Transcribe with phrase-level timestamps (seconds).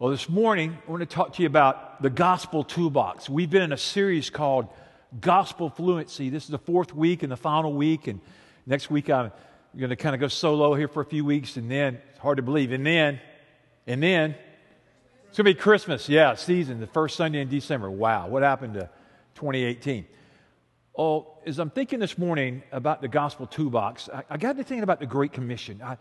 [0.00, 3.28] Well, this morning, I want to talk to you about the gospel toolbox.
[3.28, 4.68] We've been in a series called
[5.20, 6.30] Gospel Fluency.
[6.30, 8.18] This is the fourth week and the final week, and
[8.64, 9.30] next week I'm
[9.76, 12.38] going to kind of go solo here for a few weeks, and then it's hard
[12.38, 13.20] to believe, and then,
[13.86, 14.36] and then
[15.28, 17.90] it's going to be Christmas, yeah, season, the first Sunday in December.
[17.90, 18.88] Wow, what happened to
[19.34, 20.06] 2018?
[20.96, 24.82] Oh, as I'm thinking this morning about the gospel toolbox, I, I got to thinking
[24.82, 25.82] about the Great Commission.
[25.84, 25.98] I,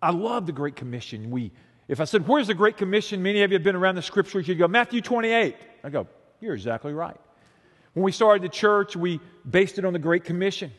[0.00, 1.30] I love the Great Commission.
[1.30, 1.52] We,
[1.88, 3.22] if I said, Where's the Great Commission?
[3.22, 4.48] Many of you have been around the scriptures.
[4.48, 5.56] You'd go, Matthew 28.
[5.82, 6.06] I go,
[6.40, 7.16] You're exactly right.
[7.92, 10.72] When we started the church, we based it on the Great Commission.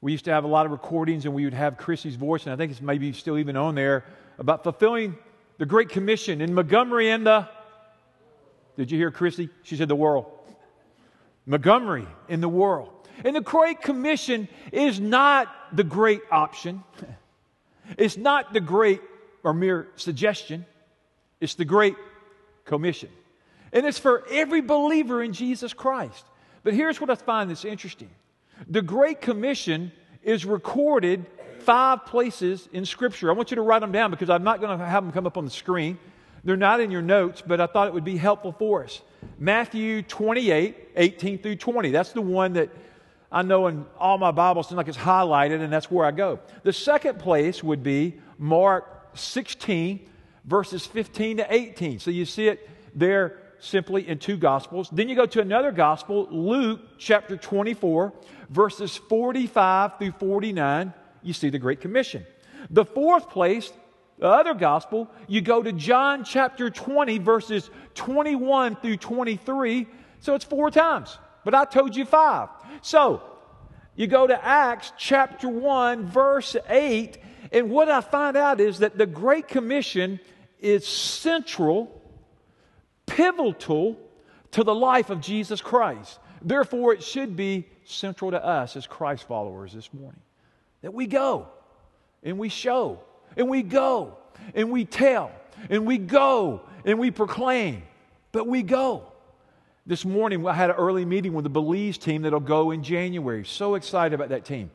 [0.00, 2.52] We used to have a lot of recordings, and we would have Chrissy's voice, and
[2.52, 4.04] I think it's maybe still even on there,
[4.38, 5.16] about fulfilling
[5.58, 7.48] the Great Commission in Montgomery and the.
[8.76, 9.50] Did you hear Chrissy?
[9.62, 10.26] She said the world.
[11.44, 12.90] Montgomery in the world.
[13.24, 16.82] And the Great Commission is not the great option.
[17.98, 19.02] It's not the great
[19.42, 20.66] or mere suggestion.
[21.40, 21.96] It's the Great
[22.64, 23.08] Commission.
[23.72, 26.24] And it's for every believer in Jesus Christ.
[26.62, 28.10] But here's what I find that's interesting
[28.68, 29.92] the Great Commission
[30.22, 31.24] is recorded
[31.60, 33.30] five places in Scripture.
[33.30, 35.26] I want you to write them down because I'm not going to have them come
[35.26, 35.98] up on the screen.
[36.44, 39.02] They're not in your notes, but I thought it would be helpful for us.
[39.38, 41.90] Matthew 28, 18 through 20.
[41.90, 42.70] That's the one that
[43.30, 46.40] I know in all my Bibles seems like it's highlighted, and that's where I go.
[46.62, 50.08] The second place would be Mark 16,
[50.44, 51.98] verses 15 to 18.
[51.98, 54.88] So you see it there simply in two Gospels.
[54.90, 58.12] Then you go to another Gospel, Luke chapter 24,
[58.48, 60.94] verses 45 through 49.
[61.22, 62.26] You see the Great Commission.
[62.70, 63.72] The fourth place,
[64.18, 69.86] the other Gospel, you go to John chapter 20, verses 21 through 23.
[70.20, 71.18] So it's four times.
[71.44, 72.48] But I told you five.
[72.82, 73.22] So
[73.94, 77.18] you go to Acts chapter 1, verse 8,
[77.52, 80.20] and what I find out is that the Great Commission
[80.60, 82.00] is central,
[83.06, 83.96] pivotal
[84.52, 86.18] to the life of Jesus Christ.
[86.42, 90.20] Therefore, it should be central to us as Christ followers this morning.
[90.82, 91.48] That we go
[92.22, 93.00] and we show
[93.36, 94.16] and we go
[94.54, 95.32] and we tell
[95.68, 97.82] and we go and we proclaim,
[98.32, 99.04] but we go.
[99.86, 103.44] This morning, I had an early meeting with the Belize team that'll go in January.
[103.44, 104.70] So excited about that team.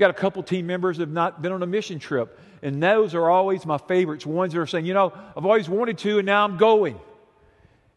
[0.00, 3.14] Got a couple team members that have not been on a mission trip, and those
[3.14, 4.24] are always my favorites.
[4.24, 6.98] Ones that are saying, you know, I've always wanted to, and now I'm going.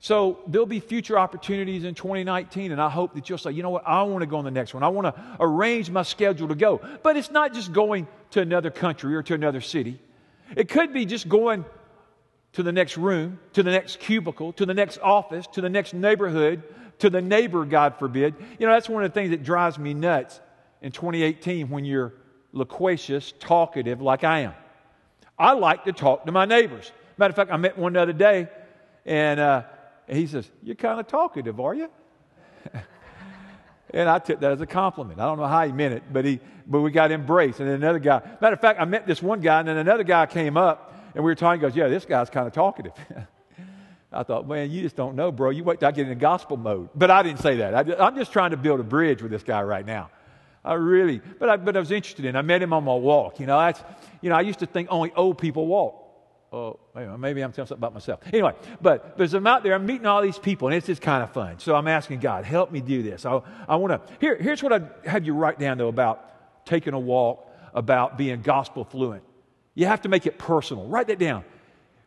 [0.02, 3.70] So there'll be future opportunities in 2019, and I hope that you'll say, you know
[3.70, 4.84] what, I want to go on the next one.
[4.84, 6.82] I want to arrange my schedule to go.
[7.04, 9.98] But it's not just going to another country or to another city.
[10.58, 11.64] It could be just going
[12.52, 15.94] to the next room, to the next cubicle, to the next office, to the next
[15.94, 16.64] neighborhood,
[17.00, 18.36] to the neighbor, God forbid.
[18.60, 20.42] You know, that's one of the things that drives me nuts
[20.84, 22.14] in 2018 when you're
[22.52, 24.54] loquacious, talkative like I am.
[25.40, 26.92] I like to talk to my neighbors.
[27.18, 28.48] Matter of fact, I met one the other day,
[29.06, 29.64] and, uh,
[30.08, 31.90] he says, You're kind of talkative, are you?
[33.92, 35.20] and I took that as a compliment.
[35.20, 37.60] I don't know how he meant it, but, he, but we got embraced.
[37.60, 40.04] And then another guy, matter of fact, I met this one guy, and then another
[40.04, 42.94] guy came up, and we were talking, goes, Yeah, this guy's kind of talkative.
[44.12, 45.50] I thought, man, you just don't know, bro.
[45.50, 46.90] You wait till I get in gospel mode.
[46.94, 47.74] But I didn't say that.
[47.74, 50.12] I, I'm just trying to build a bridge with this guy right now.
[50.66, 52.36] I really, but I, but I was interested in.
[52.36, 53.40] I met him on my walk.
[53.40, 53.84] You know, that's,
[54.22, 56.00] you know, I used to think only old people walk.
[56.54, 56.80] Oh,
[57.18, 58.20] maybe I'm telling something about myself.
[58.32, 61.02] Anyway, but, but as I'm out there, I'm meeting all these people, and it's just
[61.02, 61.58] kind of fun.
[61.58, 63.26] So I'm asking God, help me do this.
[63.26, 64.14] I, I want to.
[64.22, 68.42] Here, here's what I have you write down though about taking a walk, about being
[68.42, 69.24] gospel fluent.
[69.74, 70.86] You have to make it personal.
[70.88, 71.44] Write that down.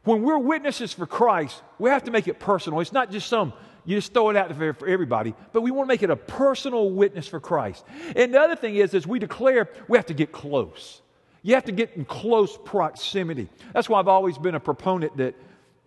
[0.05, 2.79] When we're witnesses for Christ, we have to make it personal.
[2.79, 3.53] It's not just some
[3.87, 5.35] you just throw it out there for everybody.
[5.53, 7.85] But we want to make it a personal witness for Christ.
[8.15, 11.01] And the other thing is, as we declare, we have to get close.
[11.43, 13.49] You have to get in close proximity.
[13.73, 15.37] That's why I've always been a proponent that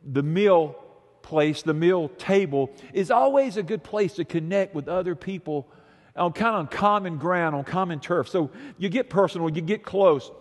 [0.09, 0.81] the meal
[1.21, 5.67] place, the meal table, is always a good place to connect with other people
[6.15, 8.29] on kind of on common ground, on common turf.
[8.29, 10.31] So you get personal, you get close,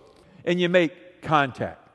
[0.44, 1.87] and you make contact.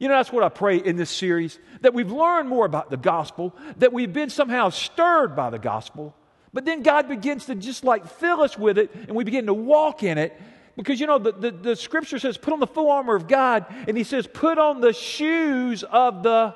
[0.00, 2.96] You know, that's what I pray in this series that we've learned more about the
[2.96, 6.16] gospel, that we've been somehow stirred by the gospel,
[6.54, 9.54] but then God begins to just like fill us with it and we begin to
[9.54, 10.40] walk in it.
[10.74, 13.66] Because you know, the, the, the scripture says, put on the full armor of God,
[13.86, 16.54] and he says, put on the shoes of the.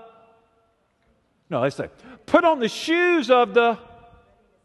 [1.51, 1.91] No, let's say,
[2.25, 3.79] put on the shoes of the,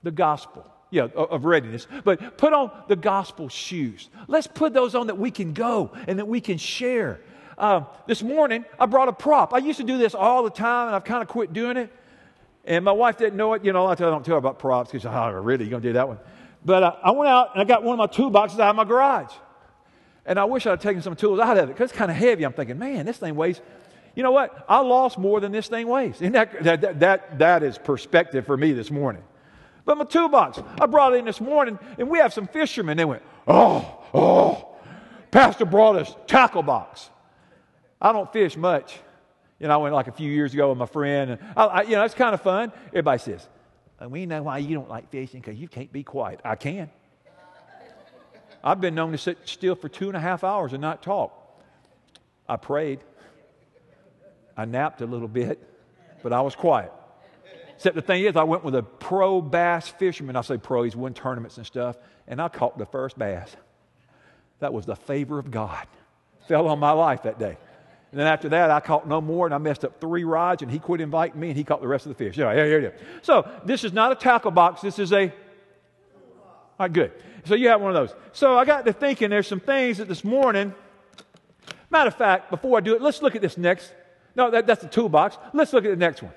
[0.04, 0.66] the gospel.
[0.92, 1.86] Yeah, of readiness.
[2.04, 4.10] But put on the gospel shoes.
[4.28, 7.20] Let's put those on that we can go and that we can share
[7.60, 9.54] um, this morning, I brought a prop.
[9.54, 11.92] I used to do this all the time, and I've kind of quit doing it.
[12.66, 13.66] And my wife didn't know it.
[13.66, 15.94] You know, I don't tell her about props because, oh, really, you're going to do
[15.94, 16.20] that one?
[16.64, 18.84] But uh, I went out and I got one of my toolboxes out of my
[18.84, 19.32] garage.
[20.26, 22.18] And I wish I had taken some tools out of it because it's kind of
[22.18, 22.44] heavy.
[22.44, 23.62] I'm thinking, man, this thing weighs.
[24.16, 24.66] You know what?
[24.68, 26.16] I lost more than this thing weighs.
[26.16, 29.24] Isn't that, that, that, that is perspective for me this morning.
[29.86, 32.98] But my toolbox, I brought it in this morning, and we have some fishermen.
[32.98, 34.76] They went, oh, oh,
[35.32, 37.10] Pastor brought us tackle box.
[38.02, 38.98] I don't fish much.
[39.60, 41.82] You know, I went like a few years ago with my friend, and I, I,
[41.82, 42.72] you know, it's kind of fun.
[42.88, 43.48] Everybody says,
[44.00, 46.40] oh, we know why you don't like fishing because you can't be quiet.
[46.46, 46.90] I can.
[48.64, 51.34] I've been known to sit still for two and a half hours and not talk.
[52.48, 53.00] I prayed.
[54.58, 55.62] I napped a little bit,
[56.24, 56.92] but I was quiet.
[57.76, 60.36] Except the thing is, I went with a pro bass fisherman.
[60.36, 61.98] I say pro, he's won tournaments and stuff,
[62.28, 63.56] and I caught the first bass.
[64.60, 65.88] That was the favor of God.
[66.50, 67.58] Fell on my life that day.
[68.12, 70.72] And then after that, I caught no more, and I messed up three rods, and
[70.72, 72.38] he quit inviting me, and he caught the rest of the fish.
[72.38, 72.90] Yeah, yeah, yeah.
[73.22, 74.82] So this is not a tackle box.
[74.82, 75.26] This is a.
[75.30, 75.34] All
[76.80, 77.12] right, good.
[77.46, 78.18] So you have one of those.
[78.34, 80.74] So I got to thinking there's some things that this morning,
[81.92, 83.94] matter of fact, before I do it, let's look at this next.
[84.36, 85.38] No, that, that's the toolbox.
[85.54, 86.34] Let's look at the next one.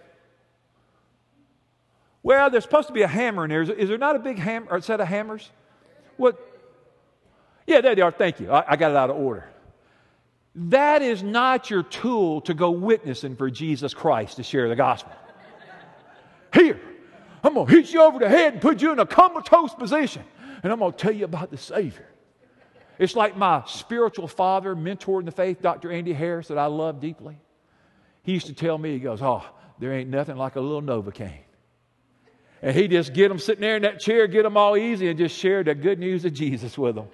[2.22, 3.62] Well, there's supposed to be a hammer in there.
[3.62, 5.50] Is, is there not a big hammer or a set of hammers?
[6.16, 6.38] What?
[7.66, 8.10] Yeah, there they are.
[8.10, 8.50] Thank you.
[8.50, 9.51] I, I got it out of order.
[10.54, 15.12] That is not your tool to go witnessing for Jesus Christ to share the gospel.
[16.52, 16.78] Here,
[17.42, 20.22] I'm going to hit you over the head and put you in a comatose position,
[20.62, 22.06] and I'm going to tell you about the Savior.
[22.98, 25.90] It's like my spiritual father, mentor in the faith, Dr.
[25.90, 27.38] Andy Harris, that I love deeply.
[28.22, 29.44] He used to tell me, he goes, Oh,
[29.78, 31.40] there ain't nothing like a little Novocaine.
[32.60, 35.18] And he just get them sitting there in that chair, get them all easy, and
[35.18, 37.08] just share the good news of Jesus with them.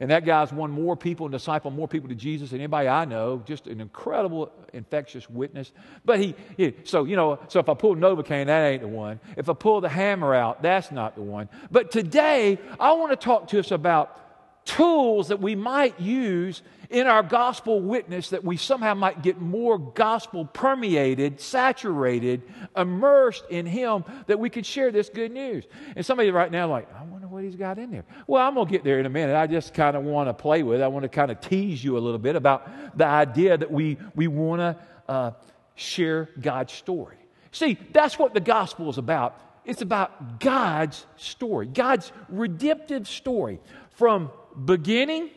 [0.00, 3.04] And that guy's won more people and discipled more people to Jesus than anybody I
[3.04, 3.42] know.
[3.44, 5.72] Just an incredible, infectious witness.
[6.04, 9.18] But he, he, so, you know, so if I pull Novocaine, that ain't the one.
[9.36, 11.48] If I pull the hammer out, that's not the one.
[11.70, 14.20] But today, I want to talk to us about
[14.64, 19.78] tools that we might use in our gospel witness that we somehow might get more
[19.78, 22.42] gospel permeated, saturated,
[22.76, 25.64] immersed in Him that we could share this good news.
[25.96, 28.04] And somebody right now, like, I wonder what He's got in there.
[28.26, 29.36] Well, I'm going to get there in a minute.
[29.36, 30.84] I just kind of want to play with it.
[30.84, 33.98] I want to kind of tease you a little bit about the idea that we,
[34.14, 34.76] we want to
[35.08, 35.30] uh,
[35.74, 37.16] share God's story.
[37.52, 39.40] See, that's what the gospel is about.
[39.64, 43.60] It's about God's story, God's redemptive story
[43.92, 44.30] from
[44.64, 45.30] beginning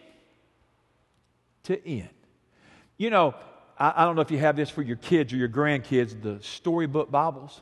[1.63, 2.09] to end.
[2.97, 3.35] You know,
[3.77, 6.41] I, I, don't know if you have this for your kids or your grandkids, the
[6.41, 7.61] storybook Bibles.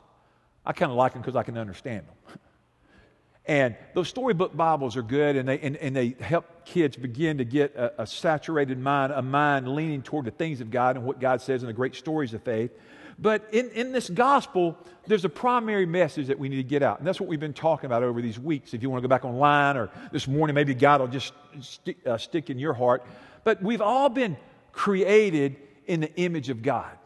[0.65, 2.15] I kind of like them because I can understand them.
[3.49, 7.43] And those storybook Bibles are good, and they, and, and they help kids begin to
[7.43, 11.19] get a, a, saturated mind, a mind leaning toward the things of God and what
[11.19, 12.69] God says in the great stories of faith.
[13.17, 16.99] But in, in this gospel, there's a primary message that we need to get out.
[16.99, 18.75] And that's what we've been talking about over these weeks.
[18.75, 21.97] If you want to go back online or this morning, maybe God will just stick,
[22.05, 23.03] uh, stick in your heart.
[23.43, 24.37] But we've all been
[24.73, 25.55] created
[25.87, 26.98] in the image of God.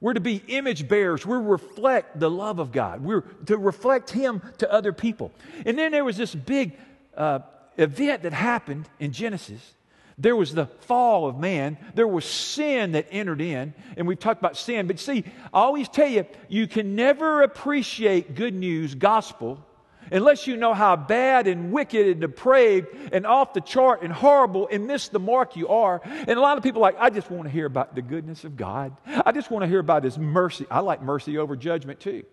[0.00, 1.22] We're to be image bearers.
[1.22, 3.02] To reflect the love of God.
[3.02, 5.32] We're to reflect Him to other people.
[5.64, 6.78] And then there was this big
[7.16, 7.40] uh,
[7.76, 9.74] event that happened in Genesis
[10.18, 11.76] there was the fall of man.
[11.94, 13.74] There was sin that entered in.
[13.96, 14.86] And we've talked about sin.
[14.86, 19.64] But see, I always tell you, you can never appreciate good news, gospel,
[20.10, 24.68] unless you know how bad and wicked and depraved and off the chart and horrible
[24.70, 26.00] and miss the mark you are.
[26.04, 28.56] And a lot of people like, I just want to hear about the goodness of
[28.56, 28.96] God.
[29.24, 30.66] I just want to hear about His mercy.
[30.70, 32.24] I like mercy over judgment too.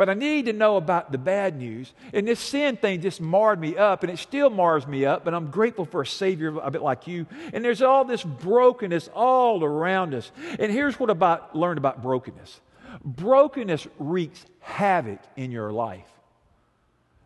[0.00, 1.92] But I need to know about the bad news.
[2.14, 5.34] And this sin thing just marred me up, and it still mars me up, but
[5.34, 7.26] I'm grateful for a Savior a bit like you.
[7.52, 10.32] And there's all this brokenness all around us.
[10.58, 12.62] And here's what I learned about brokenness
[13.04, 16.08] brokenness wreaks havoc in your life.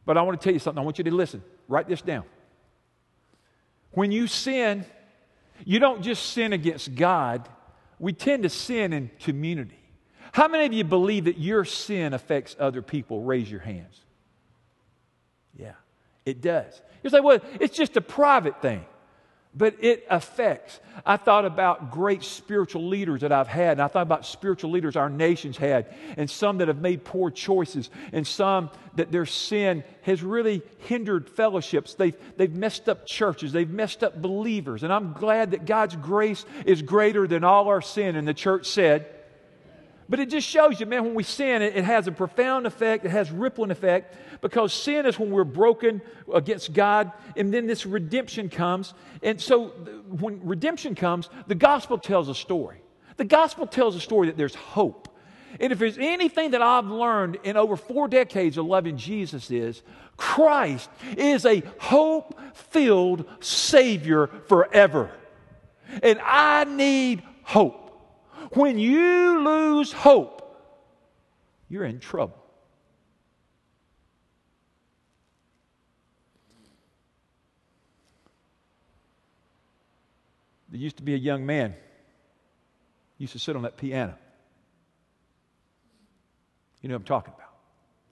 [0.06, 0.80] But I want to tell you something.
[0.80, 1.42] I want you to listen.
[1.68, 2.24] Write this down.
[3.92, 4.84] When you sin,
[5.64, 7.48] you don't just sin against God,
[7.98, 9.78] we tend to sin in community.
[10.32, 13.22] How many of you believe that your sin affects other people?
[13.22, 14.00] Raise your hands.
[15.56, 15.74] Yeah,
[16.26, 16.82] it does.
[17.04, 18.84] You say, well, it's just a private thing,
[19.54, 20.80] but it affects.
[21.06, 24.96] I thought about great spiritual leaders that I've had, and I thought about spiritual leaders
[24.96, 29.84] our nation's had, and some that have made poor choices, and some that their sin
[30.02, 31.94] has really hindered fellowships.
[31.94, 36.44] They've, they've messed up churches, they've messed up believers, and I'm glad that God's grace
[36.66, 39.08] is greater than all our sin, and the church said,
[40.08, 43.04] but it just shows you, man, when we sin, it, it, has a profound effect.
[43.04, 47.86] It has rippling effect because sin is when we're broken against God, and then this
[47.86, 48.94] redemption comes.
[49.22, 49.68] And so
[50.08, 52.82] when redemption comes, the gospel tells a story.
[53.16, 55.08] The gospel tells a story that there's hope.
[55.60, 59.82] And if there's anything that I've learned in over four decades of loving Jesus is
[60.16, 65.10] Christ is a hope filled Savior forever.
[66.02, 67.83] And I need hope.
[68.52, 70.40] When you lose hope,
[71.68, 72.38] you're in trouble.
[80.68, 81.74] There used to be a young man
[83.18, 84.14] used to sit on that piano.
[86.82, 87.52] You know what I'm talking about.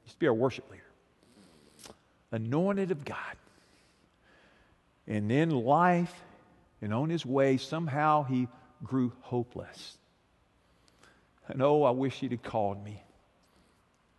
[0.04, 0.82] Used to be our worship leader.
[2.30, 3.36] Anointed of God.
[5.06, 6.14] And in life
[6.80, 8.48] and on his way, somehow he
[8.82, 9.98] grew hopeless.
[11.52, 13.02] And oh, I wish he'd have called me.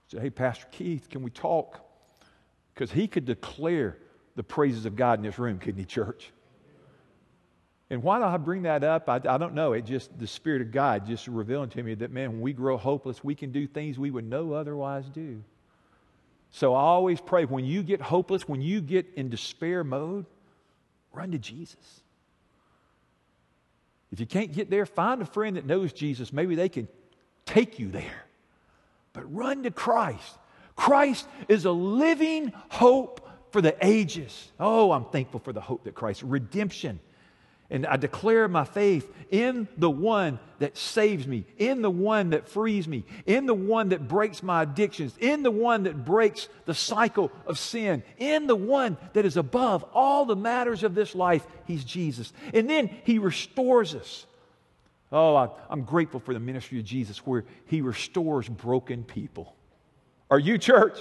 [0.07, 1.79] Said, hey, Pastor Keith, can we talk?
[2.73, 3.97] Because he could declare
[4.35, 6.31] the praises of God in this room, couldn't he, church?
[7.89, 9.09] And why do I bring that up?
[9.09, 9.73] I, I, don't know.
[9.73, 12.77] It just, the Spirit of God just revealing to me that, man, when we grow
[12.77, 15.43] hopeless, we can do things we would no otherwise do.
[16.51, 20.27] So I always pray when you get hopeless, when you get in despair mode,
[21.11, 22.03] run to Jesus.
[24.11, 26.31] If you can't get there, find a friend that knows Jesus.
[26.31, 26.87] Maybe they can
[27.45, 28.25] take you there.
[29.13, 30.37] But run to Christ.
[30.75, 34.51] Christ is a living hope for the ages.
[34.59, 36.99] Oh, I'm thankful for the hope that Christ, redemption
[37.73, 42.47] and I declare my faith in the one that saves me, in the one that
[42.47, 46.75] frees me, in the one that breaks my addictions, in the one that breaks the
[46.75, 51.47] cycle of sin, in the one that is above all the matters of this life.
[51.65, 52.31] He's Jesus.
[52.53, 54.27] And then he restores us.
[55.13, 59.55] Oh, I, am grateful for the ministry of Jesus where he restores broken people.
[60.31, 60.97] Are you, church?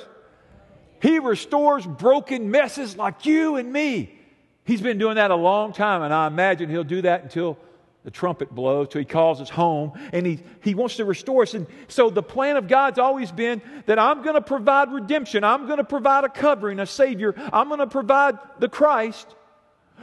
[1.00, 4.14] He restores broken messes like you and me.
[4.64, 7.58] He's been doing that a long time, and I imagine he'll do that until
[8.04, 11.54] the trumpet blows, till he calls us home, and he, he wants to restore us.
[11.54, 15.66] And so the plan of God's always been that I'm going to provide redemption, I'm
[15.66, 19.26] going to provide a covering, a Savior, I'm going to provide the Christ,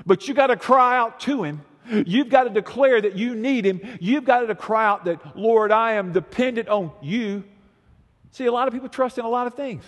[0.03, 1.61] but you got to cry out to him.
[1.89, 3.81] You've got to declare that you need him.
[3.99, 7.43] You've got to cry out that, Lord, I am dependent on you.
[8.31, 9.83] See, a lot of people trust in a lot of things.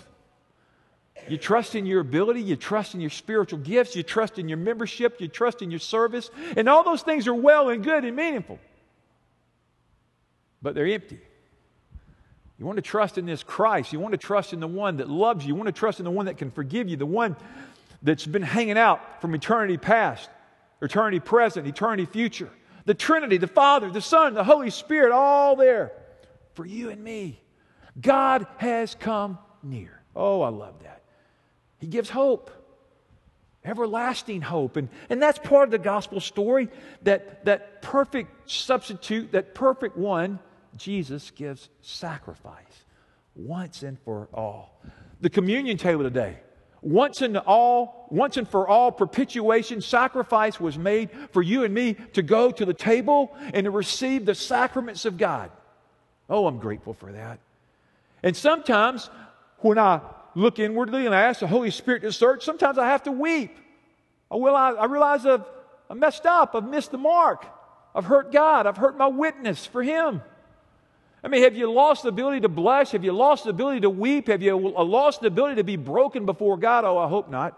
[1.28, 4.58] You trust in your ability, you trust in your spiritual gifts, you trust in your
[4.58, 8.16] membership, you trust in your service, and all those things are well and good and
[8.16, 8.58] meaningful.
[10.62, 11.20] But they're empty.
[12.58, 13.92] You want to trust in this Christ.
[13.92, 15.50] You want to trust in the one that loves you.
[15.50, 17.36] You want to trust in the one that can forgive you, the one
[18.04, 20.30] that's been hanging out from eternity past,
[20.82, 22.50] eternity present, eternity future.
[22.86, 25.92] The Trinity, the Father, the Son, the Holy Spirit, all there
[26.54, 27.42] for you and me.
[28.00, 30.02] God has come near.
[30.16, 31.04] Oh, I love that.
[31.78, 32.52] He gives hope,
[33.64, 34.78] everlasting hope.
[34.78, 36.70] And, and that's part of the gospel story
[37.04, 40.40] that, that perfect substitute, that perfect one,
[40.78, 42.86] Jesus gives sacrifice
[43.36, 44.82] once and for all.
[45.22, 46.38] The communion table today,
[46.82, 51.94] once and all, once and for all propitiation, sacrifice was made for you and me
[52.14, 55.52] to go to the table and to receive the sacraments of God.
[56.30, 57.40] Oh, I'm grateful for that.
[58.24, 59.10] And sometimes
[59.60, 60.02] when I
[60.34, 63.56] look inwardly and I ask the Holy Spirit to search, sometimes I have to weep.
[64.32, 65.46] Oh, I realize, I realize I've,
[65.90, 66.56] I messed up.
[66.56, 67.46] I've missed the mark.
[67.94, 68.66] I've hurt God.
[68.66, 70.22] I've hurt my witness for Him.
[71.24, 72.92] I mean, have you lost the ability to blush?
[72.92, 74.28] Have you lost the ability to weep?
[74.28, 76.84] Have you lost the ability to be broken before God?
[76.84, 77.58] Oh, I hope not.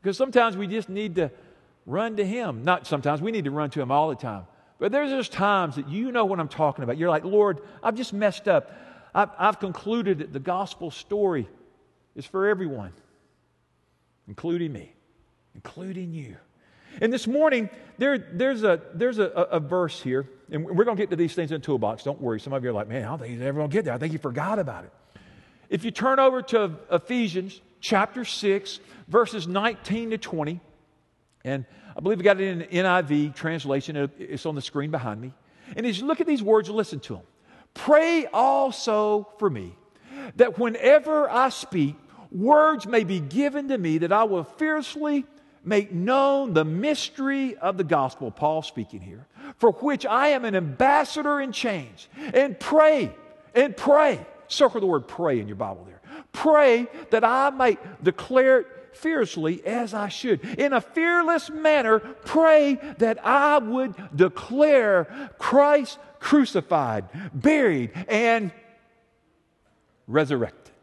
[0.00, 1.30] Because sometimes we just need to
[1.86, 2.62] run to Him.
[2.62, 4.46] Not sometimes, we need to run to Him all the time.
[4.78, 6.98] But there's just times that you know what I'm talking about.
[6.98, 8.70] You're like, Lord, I've just messed up.
[9.12, 11.48] I've, I've concluded that the gospel story
[12.14, 12.92] is for everyone,
[14.28, 14.92] including me,
[15.56, 16.36] including you.
[17.00, 21.02] And this morning, there, there's, a, there's a, a verse here, and we're going to
[21.02, 22.04] get to these things in a toolbox.
[22.04, 22.40] Don't worry.
[22.40, 23.94] Some of you are like, man, I don't think he's ever going to get there.
[23.94, 24.92] I think he forgot about it.
[25.68, 30.60] If you turn over to Ephesians chapter 6, verses 19 to 20,
[31.44, 31.64] and
[31.96, 35.32] I believe we got it in NIV translation, it's on the screen behind me.
[35.76, 37.22] And as you look at these words, listen to them.
[37.74, 39.76] Pray also for me
[40.36, 41.96] that whenever I speak,
[42.30, 45.26] words may be given to me that I will fiercely
[45.64, 49.26] make known the mystery of the gospel, Paul speaking here,
[49.58, 52.08] for which I am an ambassador in chains.
[52.34, 53.14] And pray,
[53.54, 54.24] and pray.
[54.48, 56.00] Circle the word pray in your Bible there.
[56.32, 60.44] Pray that I might declare it fiercely as I should.
[60.58, 68.50] In a fearless manner, pray that I would declare Christ crucified, buried, and
[70.06, 70.74] resurrected.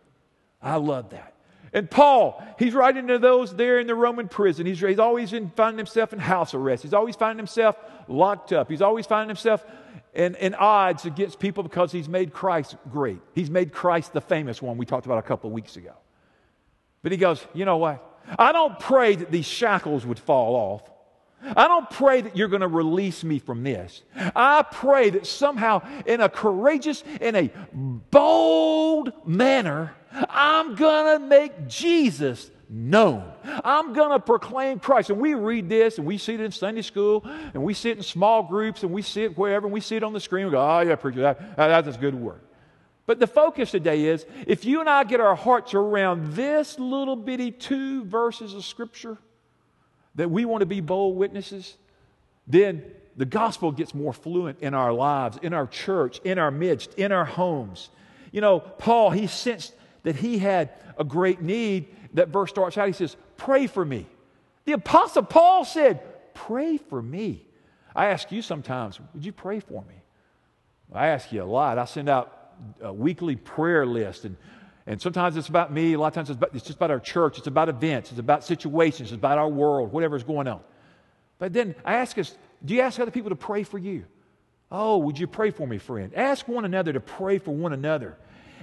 [0.62, 1.35] I love that.
[1.75, 4.65] And Paul, he's writing to those there in the Roman prison.
[4.65, 6.84] He's, he's always in, finding himself in house arrest.
[6.84, 7.75] He's always finding himself
[8.08, 8.70] locked up.
[8.72, 9.65] He's always finding himself
[10.13, 13.20] in, in odds against people because he's made Christ great.
[13.34, 15.91] He's made Christ the famous one we talked about a couple of weeks ago.
[17.03, 18.22] But he goes, you know what?
[18.39, 20.89] I don't pray that these shackles would fall off.
[21.56, 24.02] I don't pray that you're going to release me from this.
[24.36, 29.94] I pray that somehow, in a courageous, in a bold manner,
[30.30, 33.32] I'm going to make Jesus known.
[33.44, 35.10] I'm going to proclaim Christ.
[35.10, 37.98] And we read this and we see it in Sunday school and we see it
[37.98, 40.46] in small groups and we see it wherever and we see it on the screen.
[40.46, 42.42] We go, oh, yeah, preacher, that, that's good word.
[43.06, 47.16] But the focus today is if you and I get our hearts around this little
[47.16, 49.20] bitty two verses of Scripture,
[50.15, 51.75] that we want to be bold witnesses,
[52.48, 52.84] then
[53.17, 57.12] the gospel gets more fluent in our lives, in our church, in our midst, in
[57.12, 57.89] our homes.
[58.31, 61.88] You know, Paul, he sensed that he had a great need.
[62.13, 64.05] That verse starts out, he says, Pray for me.
[64.65, 66.01] The Apostle Paul said,
[66.34, 67.45] Pray for me.
[67.95, 69.95] I ask you sometimes, would you pray for me?
[70.93, 71.77] I ask you a lot.
[71.77, 74.36] I send out a weekly prayer list, and,
[74.88, 77.00] and sometimes it's about me, a lot of times it's, about, it's just about our
[77.00, 80.62] church, it's about events, it's about situations, it's about our world, whatever's going on.
[81.39, 84.06] But then I ask us, do you ask other people to pray for you?
[84.72, 86.13] Oh, would you pray for me, friend?
[86.15, 88.18] Ask one another to pray for one another.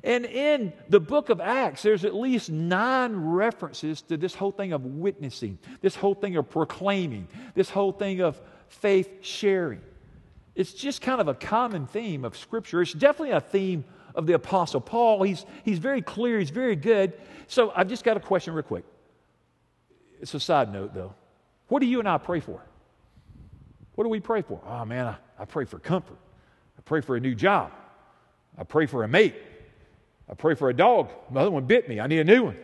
[0.04, 4.72] And in the book of Acts, there's at least nine references to this whole thing
[4.72, 9.80] of witnessing, this whole thing of proclaiming, this whole thing of faith sharing.
[10.54, 12.82] It's just kind of a common theme of Scripture.
[12.82, 15.22] It's definitely a theme of the Apostle Paul.
[15.22, 17.12] He's, he's very clear, he's very good.
[17.46, 18.84] So I've just got a question, real quick.
[20.20, 21.14] It's a side note, though.
[21.68, 22.62] What do you and I pray for?
[23.94, 24.60] What do we pray for?
[24.66, 26.18] Oh, man, I, I pray for comfort.
[26.78, 27.72] I pray for a new job.
[28.56, 29.34] I pray for a mate.
[30.28, 31.10] I pray for a dog.
[31.30, 32.00] The other one bit me.
[32.00, 32.56] I need a new one.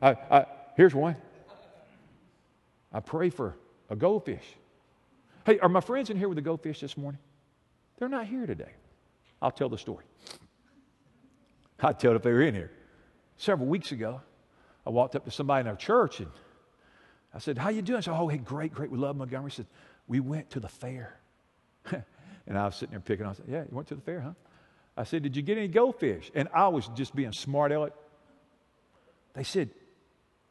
[0.00, 1.16] I, I, here's one.
[2.92, 3.56] I pray for
[3.90, 4.44] a goldfish.
[5.44, 7.20] Hey, are my friends in here with the goldfish this morning?
[7.98, 8.72] They're not here today.
[9.40, 10.04] I'll tell the story.
[11.80, 12.70] I'd tell if they were in here.
[13.36, 14.20] Several weeks ago,
[14.86, 16.30] I walked up to somebody in our church and
[17.32, 17.98] I said, How you doing?
[17.98, 18.90] I said, Oh, hey, great, great.
[18.90, 19.50] We love Montgomery.
[19.50, 19.66] He said,
[20.06, 21.18] We went to the fair.
[21.90, 23.26] and I was sitting there picking.
[23.26, 24.32] I said, Yeah, you went to the fair, huh?
[24.96, 26.30] I said, Did you get any goldfish?
[26.34, 27.92] And I was just being smart aleck.
[29.34, 29.70] They said,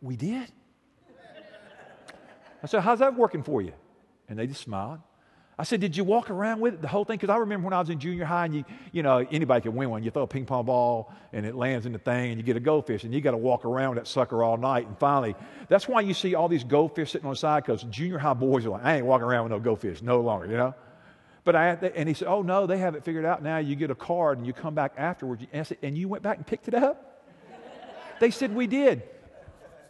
[0.01, 0.51] We did.
[2.63, 3.73] I said, How's that working for you?
[4.29, 4.99] And they just smiled.
[5.59, 7.17] I said, Did you walk around with it the whole thing?
[7.17, 9.75] Because I remember when I was in junior high and you, you know, anybody can
[9.75, 10.03] win one.
[10.03, 12.57] You throw a ping pong ball and it lands in the thing and you get
[12.57, 14.85] a goldfish and you got to walk around with that sucker all night.
[14.85, 15.35] And finally,
[15.67, 18.65] that's why you see all these goldfish sitting on the side because junior high boys
[18.65, 20.75] are like, I ain't walking around with no goldfish no longer, you know?
[21.43, 23.57] But I, and he said, Oh, no, they have it figured out now.
[23.57, 25.43] You get a card and you come back afterwards.
[25.53, 27.23] And, said, and you went back and picked it up?
[28.19, 29.01] they said, We did.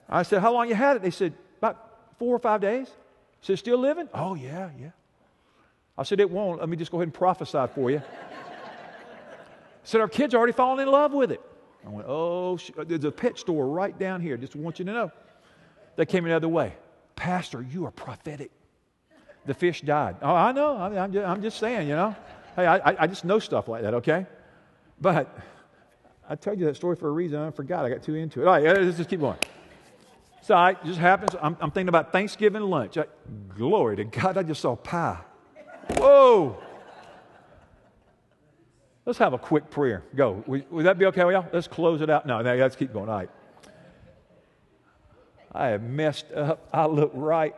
[0.08, 1.02] I said, How long you had it?
[1.02, 2.88] They said, About four or five days.
[3.42, 4.08] Said, Still living?
[4.14, 4.92] Oh, yeah, yeah.
[5.98, 6.60] I said, It won't.
[6.60, 8.02] Let me just go ahead and prophesy for you.
[9.84, 11.42] said, Our kids are already falling in love with it.
[11.86, 14.38] I went, Oh, sh- uh, there's a pet store right down here.
[14.38, 15.12] Just want you to know.
[15.96, 16.74] They came another way.
[17.16, 18.52] Pastor, you are prophetic
[19.48, 20.18] the fish died.
[20.22, 20.76] Oh, I know.
[20.76, 22.16] I am just, I'm just saying, you know.
[22.56, 24.26] Hey, I, I just know stuff like that, okay?
[25.00, 25.34] But
[26.30, 27.40] I told you that story for a reason.
[27.40, 27.86] I forgot.
[27.86, 28.48] I got too into it.
[28.48, 29.38] All right, let's just keep going.
[30.42, 31.36] So it just happens.
[31.42, 32.98] I'm, I'm thinking about Thanksgiving lunch.
[32.98, 33.06] I,
[33.56, 35.20] glory to God, I just saw pie.
[35.96, 36.58] Whoa.
[39.06, 40.04] Let's have a quick prayer.
[40.16, 40.44] Go.
[40.48, 41.48] Would, that be okay with y'all?
[41.54, 42.26] Let's close it out.
[42.26, 43.10] No, no, let's keep going.
[43.10, 43.30] All right.
[45.52, 46.68] I have messed up.
[46.74, 47.56] I look right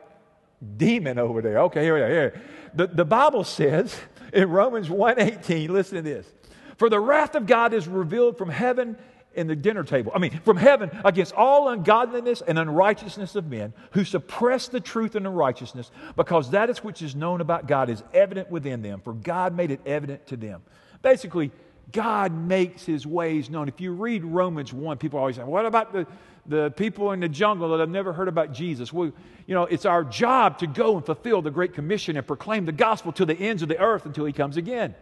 [0.77, 1.59] demon over there.
[1.63, 2.09] Okay, here we are.
[2.09, 2.41] Here.
[2.73, 3.95] The, the Bible says
[4.33, 6.31] in Romans 1.18, listen to this.
[6.77, 8.97] For the wrath of God is revealed from heaven
[9.39, 10.11] in the dinner table.
[10.13, 15.15] I mean, from heaven against all ungodliness and unrighteousness of men who suppress the truth
[15.15, 19.13] and unrighteousness, because that is which is known about God is evident within them, for
[19.13, 20.61] God made it evident to them.
[21.01, 21.51] Basically,
[21.91, 23.67] God makes his ways known.
[23.67, 26.05] If you read Romans 1, people always say, What about the,
[26.45, 28.91] the people in the jungle that have never heard about Jesus?
[28.91, 29.11] Well,
[29.47, 32.71] you know, it's our job to go and fulfill the Great Commission and proclaim the
[32.71, 34.93] gospel to the ends of the earth until he comes again.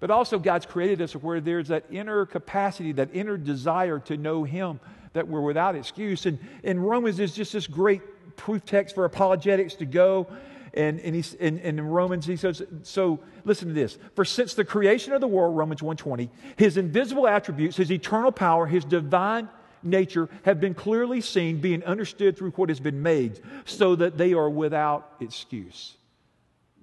[0.00, 4.44] But also, God's created us where there's that inner capacity, that inner desire to know
[4.44, 4.80] him
[5.12, 6.26] that we're without excuse.
[6.26, 8.02] And in Romans, there's just this great
[8.36, 10.26] proof text for apologetics to go
[10.74, 13.98] and, and, he's, and, and in Romans, he says, so listen to this.
[14.14, 18.66] For since the creation of the world, Romans 1.20, his invisible attributes, his eternal power,
[18.66, 19.48] his divine
[19.82, 24.32] nature have been clearly seen, being understood through what has been made, so that they
[24.32, 25.96] are without excuse.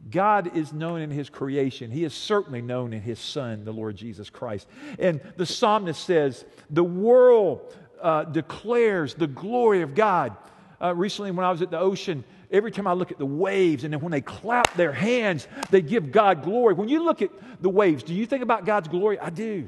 [0.10, 1.92] God is known in his creation.
[1.92, 4.68] He is certainly known in his Son, the Lord Jesus Christ.
[5.00, 10.36] And the psalmist says, The world uh, declares the glory of God.
[10.82, 13.84] Uh, recently, when I was at the ocean, every time I look at the waves
[13.84, 16.74] and then when they clap their hands, they give God glory.
[16.74, 17.32] When you look at
[17.62, 19.20] the waves, do you think about God's glory?
[19.20, 19.68] I do.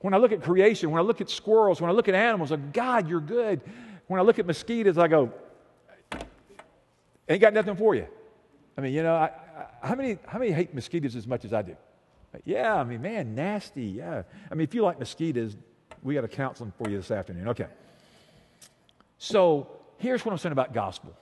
[0.00, 2.52] When I look at creation, when I look at squirrels, when I look at animals,
[2.52, 3.60] I go, God, you're good.
[4.06, 5.32] When I look at mosquitoes, I go,
[7.28, 8.06] ain't got nothing for you.
[8.76, 9.30] I mean, you know, I,
[9.82, 11.76] I, how, many, how many hate mosquitoes as much as I do?
[12.44, 13.84] Yeah, I mean, man, nasty.
[13.84, 14.22] Yeah.
[14.50, 15.56] I mean, if you like mosquitoes,
[16.02, 17.48] we got a counseling for you this afternoon.
[17.48, 17.66] Okay.
[19.18, 21.14] So here's what I'm saying about gospel.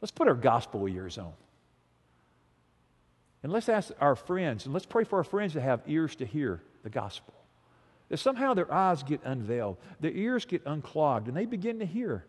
[0.00, 1.32] Let's put our gospel ears on.
[3.42, 6.26] And let's ask our friends, and let's pray for our friends to have ears to
[6.26, 7.32] hear the gospel.
[8.08, 12.24] That somehow their eyes get unveiled, their ears get unclogged, and they begin to hear.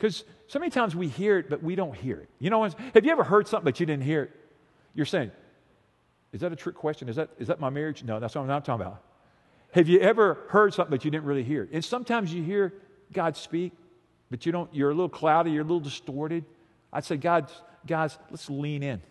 [0.00, 2.30] Because so many times we hear it, but we don't hear it.
[2.38, 4.30] You know, have you ever heard something but you didn't hear it?
[4.94, 5.30] You're saying,
[6.32, 7.10] is that a trick question?
[7.10, 8.02] Is that, is that my marriage?
[8.02, 9.02] No, that's what I'm not talking about.
[9.72, 11.68] Have you ever heard something but you didn't really hear?
[11.70, 12.72] And sometimes you hear
[13.12, 13.72] God speak,
[14.30, 16.46] but you don't, you're a little cloudy, you're a little distorted.
[16.94, 17.52] I'd say, God,
[17.86, 19.02] guys, let's lean in.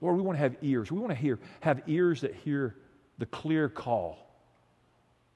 [0.00, 0.90] Lord, we want to have ears.
[0.90, 2.74] We want to hear, have ears that hear
[3.18, 4.16] the clear call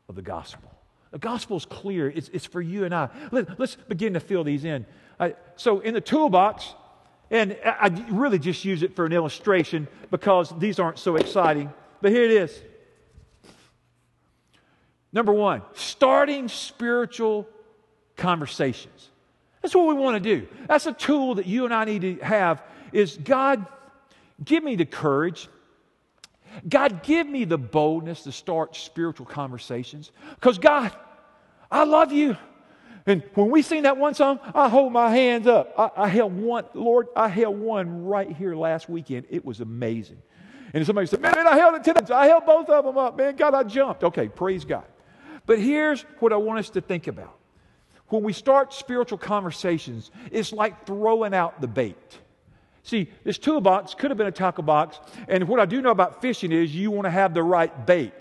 [0.08, 0.69] of the gospel.
[1.10, 2.08] The gospel is clear.
[2.08, 3.08] It's, it's for you and I.
[3.32, 4.86] Let, us begin to fill these in.
[5.18, 6.74] Uh, so, in the toolbox,
[7.30, 12.10] and I really just use it for an illustration because these aren't so exciting, but
[12.10, 12.62] here it is.
[15.12, 17.48] Number one, starting spiritual
[18.16, 19.10] conversations.
[19.62, 20.48] That's what we want to do.
[20.66, 23.66] That's a tool that you and I need to have is God,
[24.42, 25.48] give me the courage.
[26.68, 30.10] God, give me the boldness to start spiritual conversations.
[30.34, 30.92] Because God,
[31.70, 32.36] I love you.
[33.06, 35.72] And when we sing that one song, I hold my hands up.
[35.78, 39.26] I, I, held one, Lord, I held one right here last weekend.
[39.30, 40.20] It was amazing.
[40.72, 42.14] And somebody said, Man, I held it today.
[42.14, 43.16] I held both of them up.
[43.16, 44.04] Man, God, I jumped.
[44.04, 44.84] Okay, praise God.
[45.46, 47.36] But here's what I want us to think about.
[48.08, 52.18] When we start spiritual conversations, it's like throwing out the bait.
[52.82, 56.22] See, this toolbox could have been a tackle box, and what I do know about
[56.22, 58.14] fishing is you want to have the right bait.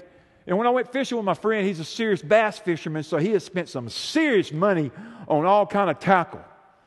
[0.48, 3.32] And when I went fishing with my friend, he's a serious bass fisherman, so he
[3.32, 4.92] has spent some serious money
[5.28, 6.42] on all kind of tackle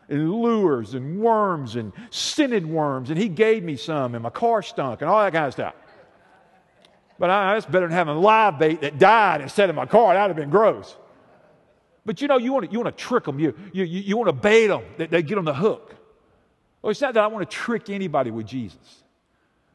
[0.08, 4.62] and lures and worms and scented worms, and he gave me some, and my car
[4.62, 5.74] stunk and all that kind of stuff.
[7.18, 10.14] But I, that's better than having live bait that died instead of my car.
[10.14, 10.96] That would have been gross.
[12.04, 13.38] But you know, you want to, you want to trick them.
[13.38, 14.82] You, you, you want to bait them.
[14.98, 15.94] They, they get on the hook.
[16.82, 19.02] Well, it's not that I want to trick anybody with Jesus.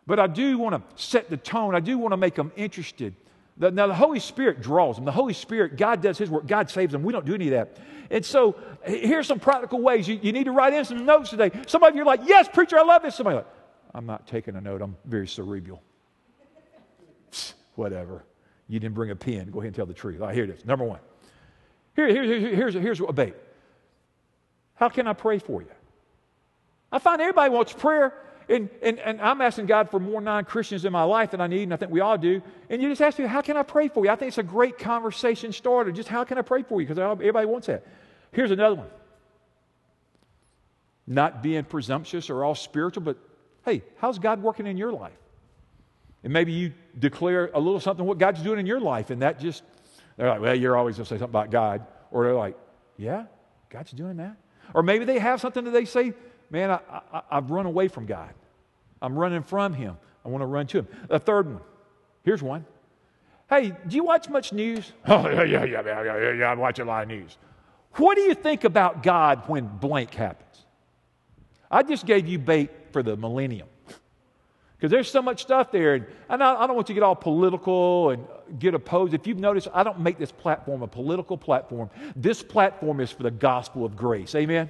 [0.06, 1.74] But I do want to set the tone.
[1.74, 3.15] I do want to make them interested.
[3.58, 5.06] Now, the Holy Spirit draws them.
[5.06, 6.46] The Holy Spirit, God does His work.
[6.46, 7.04] God saves them.
[7.04, 7.78] We don't do any of that.
[8.10, 10.08] And so, here's some practical ways.
[10.08, 11.52] You, you need to write in some notes today.
[11.65, 13.15] Some of you are like, yes, preacher, I love this.
[13.15, 13.48] Somebody like,
[13.93, 14.82] I'm not taking a note.
[14.82, 15.82] I'm very cerebral.
[17.76, 18.24] Whatever.
[18.70, 19.50] You didn't bring a pen.
[19.50, 20.22] Go ahead and tell the truth.
[20.22, 20.65] All right, here it is.
[20.65, 21.00] Number one.
[21.96, 23.34] Here, here, here, here's, here's a bait.
[24.76, 25.70] How can I pray for you?
[26.91, 28.13] I find everybody wants prayer,
[28.50, 31.47] and, and, and I'm asking God for more non Christians in my life than I
[31.47, 32.41] need, and I think we all do.
[32.69, 34.12] And you just ask me, How can I pray for you?
[34.12, 35.91] I think it's a great conversation starter.
[35.91, 36.88] Just how can I pray for you?
[36.88, 37.86] Because everybody wants that.
[38.32, 38.89] Here's another one
[41.08, 43.17] not being presumptuous or all spiritual, but
[43.63, 45.17] hey, how's God working in your life?
[46.23, 49.39] And maybe you declare a little something what God's doing in your life, and that
[49.39, 49.63] just,
[50.17, 51.86] they're like, well, you're always going to say something about God.
[52.12, 52.58] Or they're like,
[52.97, 53.26] yeah,
[53.69, 54.36] God's doing that.
[54.73, 56.13] Or maybe they have something that they say,
[56.49, 56.79] man, I,
[57.12, 58.33] I, I've run away from God.
[59.01, 59.97] I'm running from Him.
[60.25, 60.88] I want to run to Him.
[61.10, 61.62] A third one.
[62.23, 62.65] Here's one.
[63.49, 64.91] Hey, do you watch much news?
[65.07, 66.51] Oh, yeah, yeah, yeah, yeah, yeah, yeah.
[66.51, 67.38] I watch a lot of news.
[67.93, 70.65] What do you think about God when blank happens?
[71.71, 73.67] I just gave you bait for the millennium.
[74.77, 76.07] Because there's so much stuff there.
[76.29, 78.27] And I, don't want you to get all political and
[78.60, 79.15] get opposed.
[79.15, 81.89] If you've noticed, I don't make this platform a political platform.
[82.15, 84.36] This platform is for the gospel of grace.
[84.36, 84.69] Amen?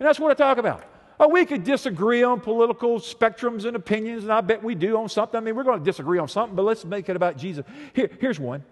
[0.00, 0.82] And that's what I talk about.
[1.22, 5.10] Oh, we could disagree on political spectrums and opinions, and I bet we do on
[5.10, 5.36] something.
[5.36, 7.66] I mean, we're going to disagree on something, but let's make it about Jesus.
[7.92, 8.64] Here, here's one.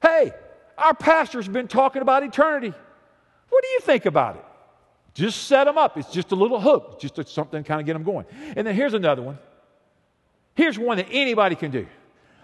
[0.00, 0.32] Hey,
[0.78, 2.72] our pastor's been talking about eternity.
[3.48, 4.44] What do you think about it?
[5.14, 5.98] Just set them up.
[5.98, 8.26] It's just a little hook, just something to kind of get them going.
[8.54, 9.38] And then here's another one.
[10.54, 11.88] Here's one that anybody can do.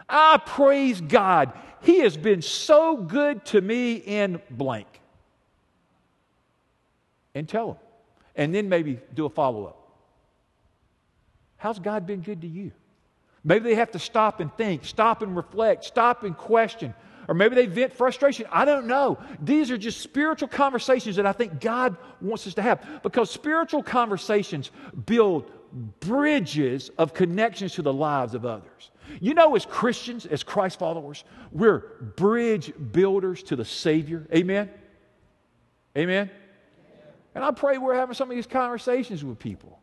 [0.08, 1.52] I praise God.
[1.82, 4.88] He has been so good to me in blank.
[7.32, 7.76] And tell them.
[8.40, 9.76] And then maybe do a follow up.
[11.58, 12.72] How's God been good to you?
[13.44, 16.94] Maybe they have to stop and think, stop and reflect, stop and question.
[17.28, 18.46] Or maybe they vent frustration.
[18.50, 19.18] I don't know.
[19.42, 23.82] These are just spiritual conversations that I think God wants us to have because spiritual
[23.82, 24.70] conversations
[25.04, 25.50] build
[26.00, 28.90] bridges of connections to the lives of others.
[29.20, 31.80] You know, as Christians, as Christ followers, we're
[32.16, 34.26] bridge builders to the Savior.
[34.34, 34.70] Amen?
[35.94, 36.30] Amen?
[37.34, 39.78] And I pray we're having some of these conversations with people.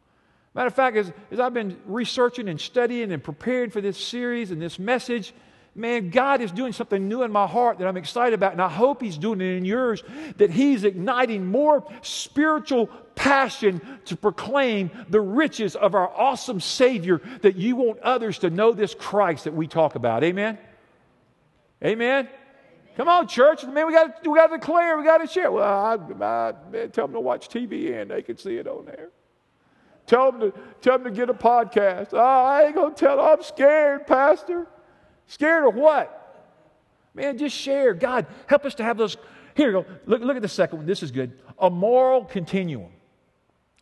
[0.53, 4.51] Matter of fact, as, as I've been researching and studying and preparing for this series
[4.51, 5.33] and this message,
[5.75, 8.67] man, God is doing something new in my heart that I'm excited about, and I
[8.67, 10.03] hope He's doing it in yours,
[10.37, 17.55] that He's igniting more spiritual passion to proclaim the riches of our awesome Savior that
[17.55, 20.23] you want others to know this Christ that we talk about.
[20.23, 20.57] Amen?
[21.83, 22.27] Amen?
[22.97, 23.63] Come on, church.
[23.63, 24.97] Man, we got we to declare.
[24.97, 25.51] We got to share.
[25.51, 28.85] Well, I, I, man, tell them to watch TV and they can see it on
[28.85, 29.09] there.
[30.07, 32.09] Tell them to tell them to get a podcast.
[32.13, 33.25] Oh, I ain't gonna tell them.
[33.25, 34.65] I'm scared, Pastor.
[35.27, 36.23] Scared of what?
[37.13, 37.93] Man, just share.
[37.93, 39.15] God, help us to have those.
[39.53, 39.85] Here you go.
[40.07, 40.87] Look, look at the second one.
[40.87, 41.37] This is good.
[41.59, 42.91] A moral continuum.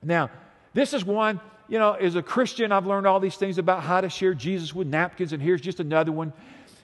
[0.04, 0.30] Now,
[0.73, 4.01] this is one, you know, as a Christian, I've learned all these things about how
[4.01, 6.34] to share Jesus with napkins, and here's just another one.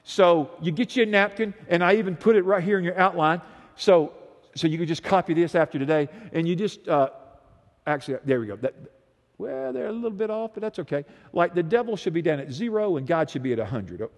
[0.04, 2.98] So you get you a napkin, and I even put it right here in your
[2.98, 3.42] outline.
[3.76, 4.14] So,
[4.56, 7.10] so you can just copy this after today, and you just uh,
[7.86, 8.56] actually there we go.
[8.56, 8.74] That,
[9.38, 11.06] well, they're a little bit off, but that's okay.
[11.34, 14.02] Like the devil should be down at zero, and God should be at a hundred.
[14.02, 14.12] Oh.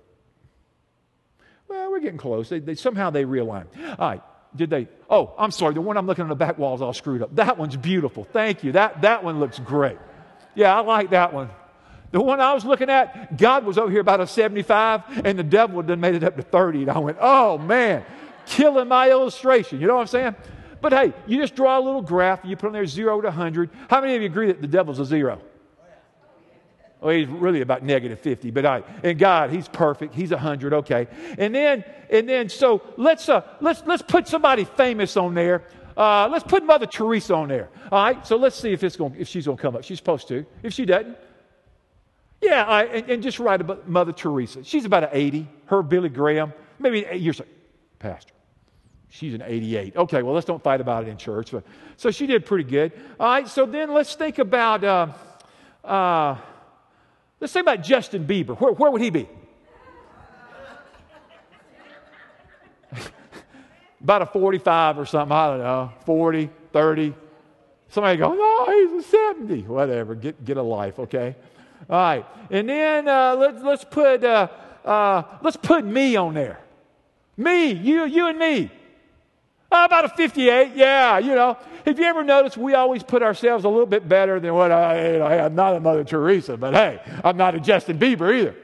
[1.67, 2.49] Well, we're getting close.
[2.49, 3.65] They, they, somehow they realign.
[3.97, 4.21] All right.
[4.55, 4.87] Did they?
[5.09, 5.73] Oh, I'm sorry.
[5.73, 7.35] The one I'm looking at the back wall is all screwed up.
[7.35, 8.23] That one's beautiful.
[8.23, 8.73] Thank you.
[8.73, 9.97] That, that one looks great.
[10.55, 11.49] Yeah, I like that one.
[12.13, 15.43] The one I was looking at, God was over here about a 75, and the
[15.43, 16.83] devil had made it up to 30.
[16.83, 18.05] And I went, oh man,
[18.45, 19.81] killing my illustration.
[19.81, 20.35] You know what I'm saying?
[20.79, 23.71] But hey, you just draw a little graph, you put on there zero to 100.
[23.89, 25.41] How many of you agree that the devil's a zero?
[27.01, 30.13] Well, he's really about negative 50, but I, and God, he's perfect.
[30.13, 31.07] He's 100, okay.
[31.39, 35.63] And then, and then, so let's, uh, let's, let's put somebody famous on there.
[35.97, 37.69] Uh, let's put Mother Teresa on there.
[37.91, 39.83] All right, so let's see if, it's gonna, if she's going to come up.
[39.83, 40.45] She's supposed to.
[40.61, 41.17] If she doesn't,
[42.43, 44.63] yeah, I, and, and, just write about Mother Teresa.
[44.63, 45.47] She's about an 80.
[45.65, 47.49] Her, Billy Graham, maybe you're saying,
[47.99, 48.33] Pastor,
[49.09, 49.95] she's an 88.
[49.95, 51.51] Okay, well, let's don't fight about it in church.
[51.51, 51.63] But,
[51.95, 52.91] so she did pretty good.
[53.19, 55.07] All right, so then let's think about, uh,
[55.87, 56.35] uh,
[57.39, 58.59] let's think about Justin Bieber.
[58.59, 59.29] Where, where would he be?
[64.01, 65.31] about a 45 or something.
[65.35, 67.13] I don't know, 40, 30.
[67.87, 69.61] Somebody go, oh, he's a 70.
[69.63, 71.35] Whatever, get, get a life, okay?
[71.89, 72.25] All right.
[72.49, 74.47] And then uh, let's, let's, put, uh,
[74.85, 76.59] uh, let's put me on there.
[77.37, 78.71] Me, you, you and me.
[79.67, 81.57] About a 58, yeah, you know.
[81.85, 85.13] Have you ever noticed we always put ourselves a little bit better than what I,
[85.13, 88.55] you know, I'm not a Mother Teresa, but hey, I'm not a Justin Bieber either.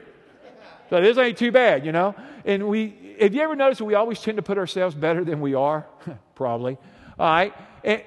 [0.88, 2.14] So this ain't too bad, you know.
[2.44, 5.54] And we, have you ever noticed we always tend to put ourselves better than we
[5.54, 5.84] are?
[6.36, 6.78] Probably.
[7.18, 7.54] All right.
[7.82, 8.02] And,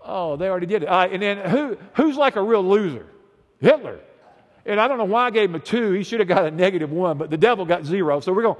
[0.00, 0.88] oh, they already did it.
[0.88, 1.12] All right.
[1.12, 3.06] And then who, who's like a real loser?
[3.60, 3.98] Hitler.
[4.66, 5.92] And I don't know why I gave him a two.
[5.92, 8.20] He should have got a negative one, but the devil got zero.
[8.20, 8.56] So we're going,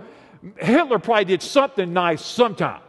[0.59, 2.83] Hitler probably did something nice sometime.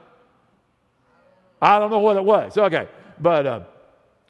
[1.61, 2.57] I don't know what it was.
[2.57, 2.87] Okay.
[3.19, 3.59] But uh,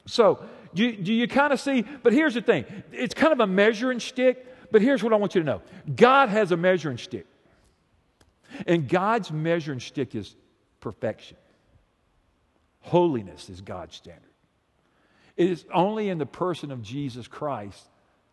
[0.06, 0.44] so
[0.74, 1.82] do you, do you kind of see?
[1.82, 5.34] But here's the thing it's kind of a measuring stick, but here's what I want
[5.34, 5.62] you to know
[5.94, 7.26] God has a measuring stick.
[8.66, 10.36] And God's measuring stick is
[10.80, 11.36] perfection.
[12.80, 14.22] Holiness is God's standard.
[15.36, 17.84] It is only in the person of Jesus Christ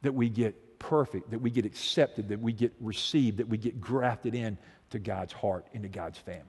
[0.04, 3.82] that we get perfect, that we get accepted, that we get received, that we get
[3.82, 4.58] grafted in
[4.92, 6.44] to God's heart, into God's family.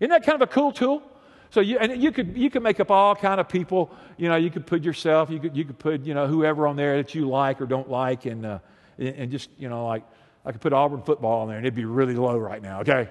[0.00, 1.02] Isn't that kind of a cool tool?
[1.50, 3.90] So you, and you could, you could make up all kind of people.
[4.16, 6.76] You know, you could put yourself, you could, you could put, you know, whoever on
[6.76, 8.58] there that you like or don't like, and, uh,
[8.98, 10.04] and just, you know, like,
[10.44, 13.08] I could put Auburn football on there and it'd be really low right now, okay?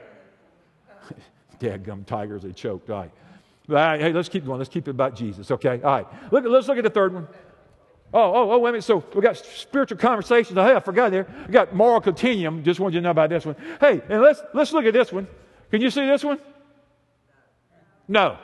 [1.59, 2.89] Dadgum tigers, they choked.
[2.89, 3.11] All right.
[3.69, 3.99] All right.
[3.99, 4.59] Hey, let's keep going.
[4.59, 5.81] Let's keep it about Jesus, okay?
[5.81, 6.07] All right.
[6.31, 7.27] Look, let's look at the third one.
[8.13, 8.83] Oh, oh, oh, wait a minute.
[8.83, 10.57] So we got spiritual conversations.
[10.57, 11.27] Hey, I forgot there.
[11.45, 12.63] We got moral continuum.
[12.63, 13.55] Just wanted you to know about this one.
[13.79, 15.27] Hey, and let's let's look at this one.
[15.69, 16.39] Can you see this one?
[18.07, 18.37] No.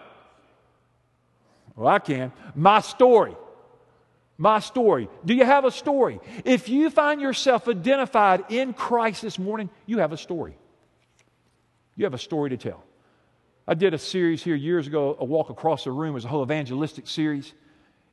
[1.75, 2.33] Well, I can.
[2.55, 3.35] My story.
[4.37, 5.07] My story.
[5.23, 6.19] Do you have a story?
[6.43, 10.57] If you find yourself identified in Christ this morning, you have a story.
[11.95, 12.83] You have a story to tell.
[13.65, 16.09] I did a series here years ago, A Walk Across the Room.
[16.09, 17.53] It was a whole evangelistic series.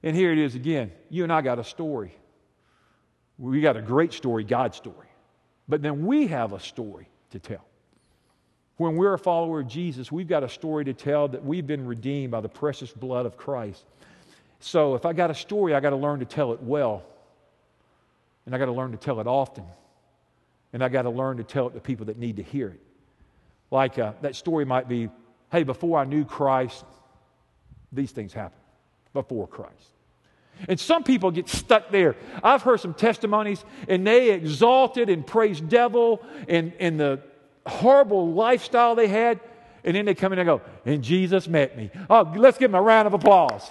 [0.03, 0.93] And here it is again.
[1.09, 2.15] You and I got a story.
[3.39, 5.09] We got a great story, God's story.
[5.69, 7.65] But then we have a story to tell.
[8.77, 11.87] When we're a follower of Jesus, we've got a story to tell that we've been
[11.87, 13.85] redeemed by the precious blood of Christ.
[14.59, 17.03] So if I got a story, I got to learn to tell it well.
[18.47, 19.65] And I got to learn to tell it often.
[20.73, 22.81] And I got to learn to tell it to people that need to hear it.
[23.71, 25.11] Like uh, that story might be
[25.53, 26.85] hey, before I knew Christ,
[27.93, 28.60] these things happened
[29.13, 29.91] before Christ.
[30.69, 32.17] And some people get stuck there.
[32.43, 37.21] I've heard some testimonies, and they exalted and praised devil and, and the
[37.67, 39.41] horrible lifestyle they had.
[39.85, 41.91] And then they come in and go, and Jesus met me.
[42.11, 43.71] Oh, let's give him a round of applause.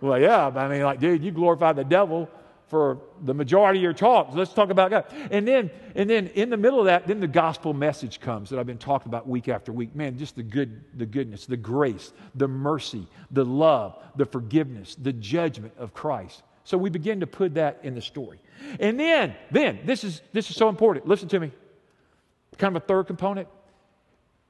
[0.00, 2.28] Well, yeah, I mean, like, dude, you glorified the devil
[2.68, 4.34] for the majority of your talks.
[4.34, 5.04] Let's talk about God.
[5.30, 8.58] And then, and then in the middle of that, then the gospel message comes that
[8.58, 9.94] I've been talking about week after week.
[9.94, 15.12] Man, just the good, the goodness, the grace, the mercy, the love, the forgiveness, the
[15.12, 16.42] judgment of Christ.
[16.64, 18.40] So we begin to put that in the story.
[18.80, 21.06] And then, then, this is this is so important.
[21.06, 21.52] Listen to me.
[22.56, 23.48] Kind of a third component.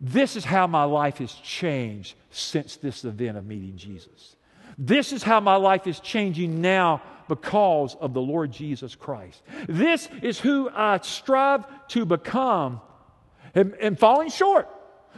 [0.00, 4.36] This is how my life has changed since this event of meeting Jesus.
[4.78, 9.42] This is how my life is changing now because of the Lord Jesus Christ.
[9.68, 12.80] This is who I strive to become
[13.54, 14.68] and, and falling short.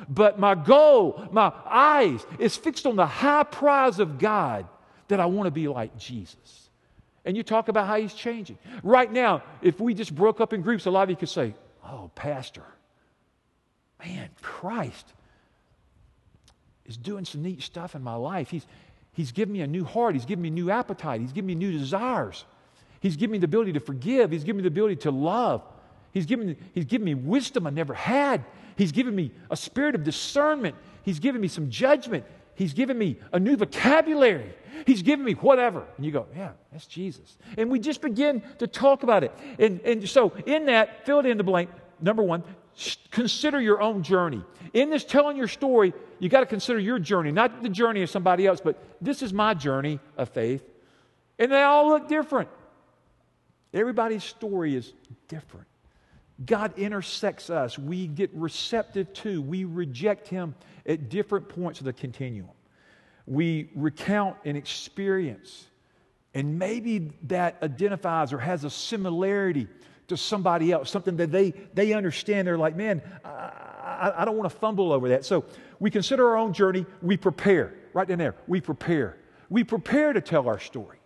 [0.09, 4.67] But my goal, my eyes is fixed on the high prize of God
[5.09, 6.69] that I want to be like Jesus.
[7.25, 8.59] And you talk about how he's changing.
[8.83, 11.55] Right now, if we just broke up in groups, a lot of you could say,
[11.85, 12.65] Oh, Pastor,
[14.05, 15.13] man, Christ
[16.85, 18.51] is doing some neat stuff in my life.
[18.51, 18.67] He's,
[19.17, 20.15] He's given me a new heart.
[20.15, 21.23] He's given me new appetite.
[21.23, 22.45] He's given me new desires.
[23.01, 24.31] He's given me the ability to forgive.
[24.31, 25.63] He's given me the ability to love.
[26.13, 28.45] He's given, he's given me wisdom I never had.
[28.77, 30.77] He's given me a spirit of discernment.
[31.03, 32.27] He's given me some judgment.
[32.57, 34.55] He's given me a new vocabulary.
[34.87, 35.87] He's given me whatever.
[35.97, 37.39] And you go, yeah, that's Jesus.
[37.57, 39.33] And we just begin to talk about it.
[39.59, 41.71] And, and so, in that, fill it in the blank.
[42.03, 42.45] Number one,
[43.11, 44.43] consider your own journey.
[44.75, 48.11] In this telling your story, you got to consider your journey, not the journey of
[48.11, 50.63] somebody else, but this is my journey of faith.
[51.39, 52.49] And they all look different.
[53.73, 54.93] Everybody's story is
[55.29, 55.67] different.
[56.45, 57.79] God intersects us.
[57.79, 60.55] We get receptive to, we reject Him
[60.87, 62.51] at different points of the continuum.
[63.27, 65.67] We recount an experience,
[66.35, 69.67] and maybe that identifies or has a similarity
[70.09, 72.47] to somebody else, something that they, they understand.
[72.47, 75.25] They're like, man, I, I, I don't want to fumble over that.
[75.25, 75.45] So
[75.81, 77.75] we consider our own journey, we prepare.
[77.93, 79.17] Right in there, we prepare.
[79.49, 80.99] We prepare to tell our story.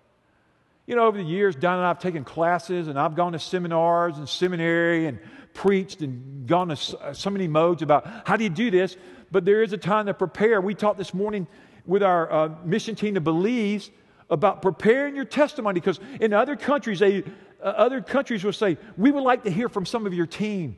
[0.87, 3.39] You know, over the years, Don and I have taken classes, and I've gone to
[3.39, 5.21] seminars and seminary and
[5.55, 8.97] preached and gone to uh, so many modes about how do you do this.
[9.31, 10.61] But there is a time to prepare.
[10.61, 11.47] We talked this morning
[11.87, 13.91] with our uh, mission team to Belize
[14.31, 17.25] about preparing your testimony because in other countries, they,
[17.63, 20.77] uh, other countries will say, We would like to hear from some of your team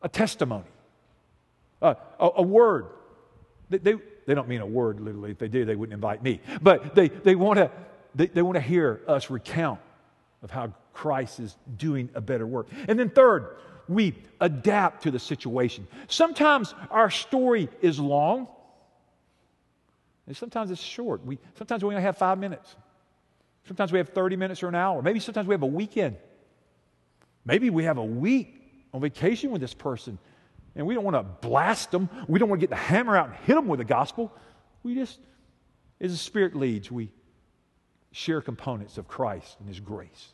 [0.00, 0.64] a testimony,
[1.80, 2.86] uh, a, a, word.
[3.70, 3.94] They, they,
[4.26, 5.30] they, don't mean a word literally.
[5.30, 6.40] If they did, they wouldn't invite me.
[6.60, 7.70] But they, they want to
[8.14, 9.80] they, they want to hear us recount
[10.42, 12.68] of how Christ is doing a better work.
[12.88, 13.56] And then, third,
[13.88, 15.86] we adapt to the situation.
[16.08, 18.48] Sometimes our story is long,
[20.26, 21.24] and sometimes it's short.
[21.24, 22.76] We, sometimes we only have five minutes.
[23.66, 25.02] Sometimes we have 30 minutes or an hour.
[25.02, 26.16] Maybe sometimes we have a weekend.
[27.44, 28.60] Maybe we have a week
[28.92, 30.18] on vacation with this person
[30.74, 32.08] and we don't want to blast them.
[32.28, 34.32] We don't want to get the hammer out and hit them with the gospel.
[34.82, 35.18] We just,
[36.00, 37.12] as the Spirit leads, we
[38.10, 40.32] share components of Christ and His grace.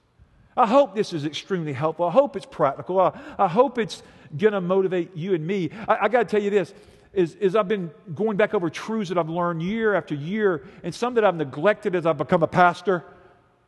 [0.57, 2.07] I hope this is extremely helpful.
[2.07, 3.01] I hope it's practical.
[3.01, 4.03] I, I hope it's
[4.37, 5.71] going to motivate you and me.
[5.87, 6.73] I, I got to tell you this
[7.13, 10.95] is, is I've been going back over truths that I've learned year after year and
[10.95, 13.05] some that I've neglected as I've become a pastor.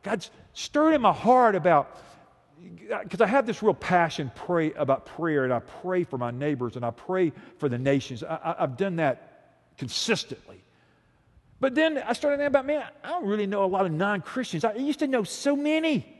[0.03, 1.97] God's stirred in my heart about,
[3.03, 6.75] because I have this real passion pray about prayer, and I pray for my neighbors
[6.75, 8.23] and I pray for the nations.
[8.23, 10.63] I, have done that consistently.
[11.59, 14.21] But then I started thinking about, man, I don't really know a lot of non
[14.21, 14.65] Christians.
[14.65, 16.17] I used to know so many.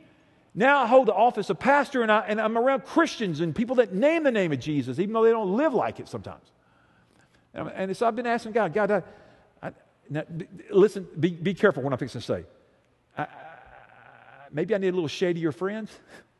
[0.54, 3.76] Now I hold the office of pastor, and, I, and I'm around Christians and people
[3.76, 6.44] that name the name of Jesus, even though they don't live like it sometimes.
[7.54, 9.02] And, and so I've been asking God, God, I,
[9.62, 9.72] I,
[10.08, 10.22] now,
[10.70, 12.44] listen, be, be careful what I'm fixing to say.
[13.16, 13.26] I,
[14.52, 15.90] maybe I need a little your friends.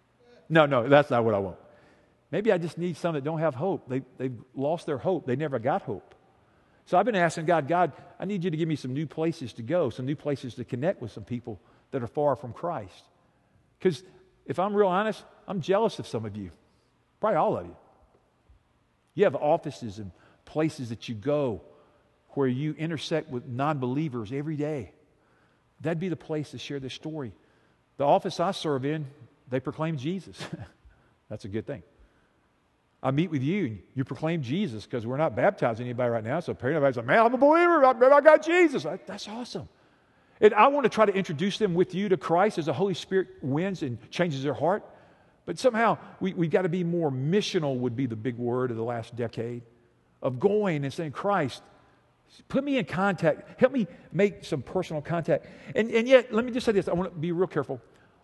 [0.48, 1.56] no, no, that's not what I want.
[2.30, 3.88] Maybe I just need some that don't have hope.
[3.88, 5.26] They, they've lost their hope.
[5.26, 6.14] They never got hope.
[6.86, 9.52] So I've been asking God, God, I need you to give me some new places
[9.54, 13.04] to go, some new places to connect with some people that are far from Christ.
[13.78, 14.02] Because
[14.46, 16.50] if I'm real honest, I'm jealous of some of you,
[17.20, 17.76] probably all of you.
[19.14, 20.10] You have offices and
[20.44, 21.62] places that you go
[22.30, 24.92] where you intersect with non believers every day.
[25.82, 27.32] That'd be the place to share this story.
[28.02, 29.06] The office I serve in,
[29.48, 30.36] they proclaim Jesus.
[31.30, 31.84] That's a good thing.
[33.00, 36.40] I meet with you and you proclaim Jesus because we're not baptizing anybody right now.
[36.40, 37.84] So apparently everybody's like, man, I'm a believer.
[37.84, 38.84] I, I got Jesus.
[39.06, 39.68] That's awesome.
[40.40, 42.94] And I want to try to introduce them with you to Christ as the Holy
[42.94, 44.84] Spirit wins and changes their heart.
[45.46, 48.76] But somehow we, we've got to be more missional, would be the big word of
[48.76, 49.62] the last decade,
[50.20, 51.62] of going and saying, Christ,
[52.48, 53.60] put me in contact.
[53.60, 55.46] Help me make some personal contact.
[55.76, 57.80] And, and yet, let me just say this I want to be real careful.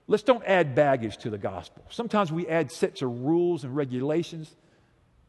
[0.09, 1.85] Let's don't add baggage to the gospel.
[1.91, 4.57] Sometimes we add sets of rules and regulations.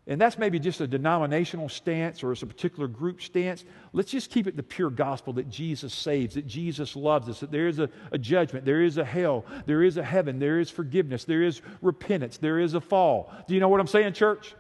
[0.07, 3.65] and that's maybe just a denominational stance or it's a particular group stance.
[3.91, 7.51] Let's just keep it the pure gospel that Jesus saves, that Jesus loves us, that
[7.51, 10.71] there is a, a, judgment, there is a hell, there is a heaven, there is
[10.71, 13.31] forgiveness, there is repentance, there is a fall.
[13.47, 14.55] Do you know what I'm saying, church?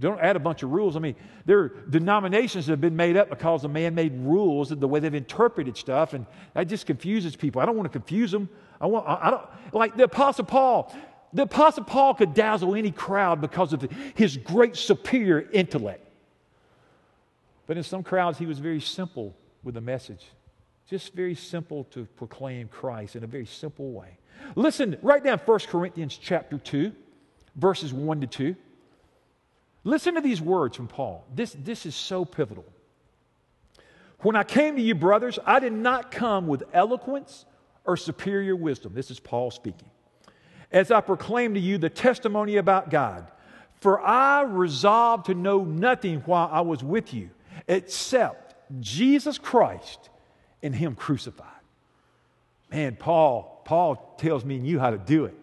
[0.00, 0.96] Don't add a bunch of rules.
[0.96, 4.72] I mean, there are denominations that have been made up because of man made rules
[4.72, 7.60] and the way they've interpreted stuff, and that just confuses people.
[7.60, 8.48] I don't want to confuse them.
[8.80, 9.42] I want, I, I don't,
[9.74, 10.96] like the Apostle Paul,
[11.34, 16.06] the Apostle Paul could dazzle any crowd because of his great superior intellect.
[17.66, 20.24] But in some crowds, he was very simple with the message.
[20.88, 24.16] Just very simple to proclaim Christ in a very simple way.
[24.56, 26.90] Listen, write down 1 Corinthians chapter 2,
[27.56, 28.56] verses 1 to 2.
[29.84, 31.24] Listen to these words from Paul.
[31.34, 32.66] This, this is so pivotal.
[34.20, 37.46] When I came to you, brothers, I did not come with eloquence
[37.86, 38.92] or superior wisdom.
[38.94, 39.88] This is Paul speaking
[40.72, 43.26] as I proclaim to you the testimony about God.
[43.80, 47.30] For I resolved to know nothing while I was with you
[47.66, 50.10] except Jesus Christ
[50.62, 51.46] and Him crucified.
[52.70, 55.34] Man, Paul, Paul tells me and you how to do it.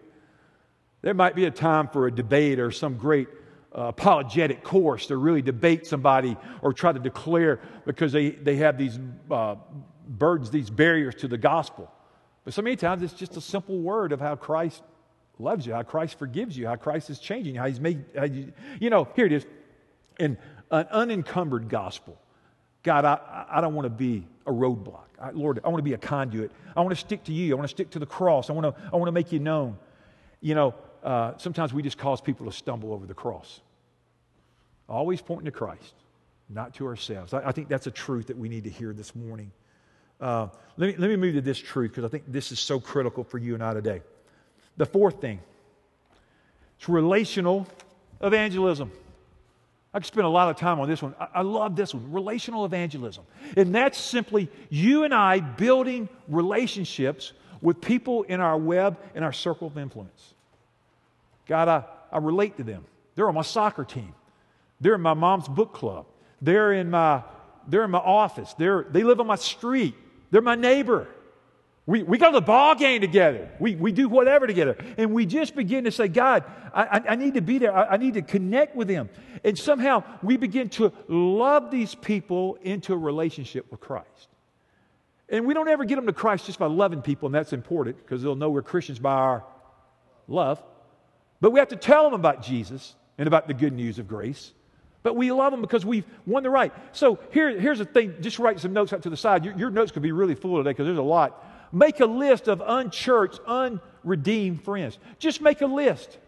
[1.02, 3.28] There might be a time for a debate or some great
[3.72, 8.98] apologetic course to really debate somebody or try to declare because they, they have these
[9.30, 9.56] uh,
[10.08, 11.90] burdens, these barriers to the gospel.
[12.44, 14.82] But so many times it's just a simple word of how Christ
[15.38, 18.24] loves you, how Christ forgives you, how Christ is changing you, how He's made, how
[18.24, 19.46] you, you know, here it is.
[20.18, 20.36] In
[20.70, 22.20] an unencumbered gospel,
[22.82, 25.04] God, I, I don't want to be a roadblock.
[25.20, 26.50] I, Lord, I want to be a conduit.
[26.76, 27.52] I want to stick to you.
[27.52, 28.50] I want to stick to the cross.
[28.50, 29.78] I want to, I want to make you known.
[30.40, 33.60] You know, uh, sometimes we just cause people to stumble over the cross.
[34.88, 35.94] Always pointing to Christ,
[36.48, 37.34] not to ourselves.
[37.34, 39.50] I, I think that's a truth that we need to hear this morning.
[40.20, 42.80] Uh, let, me, let me move to this truth because I think this is so
[42.80, 44.02] critical for you and I today.
[44.76, 45.40] The fourth thing
[46.78, 47.66] it's relational
[48.20, 48.90] evangelism.
[49.92, 51.14] I could spend a lot of time on this one.
[51.18, 53.24] I, I love this one relational evangelism.
[53.56, 59.32] And that's simply you and I building relationships with people in our web and our
[59.32, 60.34] circle of influence.
[61.48, 62.84] God, I, I relate to them.
[63.16, 64.14] They're on my soccer team.
[64.80, 66.06] They're in my mom's book club.
[66.40, 67.24] They're in my,
[67.66, 68.54] they're in my office.
[68.54, 69.94] They're, they live on my street.
[70.30, 71.08] They're my neighbor.
[71.86, 73.50] We, we go to the ball game together.
[73.58, 74.76] We, we do whatever together.
[74.98, 76.44] And we just begin to say, God,
[76.74, 77.74] I, I, I need to be there.
[77.74, 79.08] I, I, need to connect with them.
[79.42, 84.28] And somehow we begin to love these people into a relationship with Christ.
[85.30, 87.98] And we don't ever get them to Christ just by loving people, and that's important
[87.98, 89.44] because they'll know we're Christians by our
[90.26, 90.62] love.
[91.40, 94.52] But we have to tell them about Jesus and about the good news of grace.
[95.02, 96.72] But we love them because we've won the right.
[96.92, 99.44] So here, here's the thing just write some notes out to the side.
[99.44, 101.44] Your, your notes could be really full today because there's a lot.
[101.72, 104.98] Make a list of unchurched, unredeemed friends.
[105.18, 106.18] Just make a list.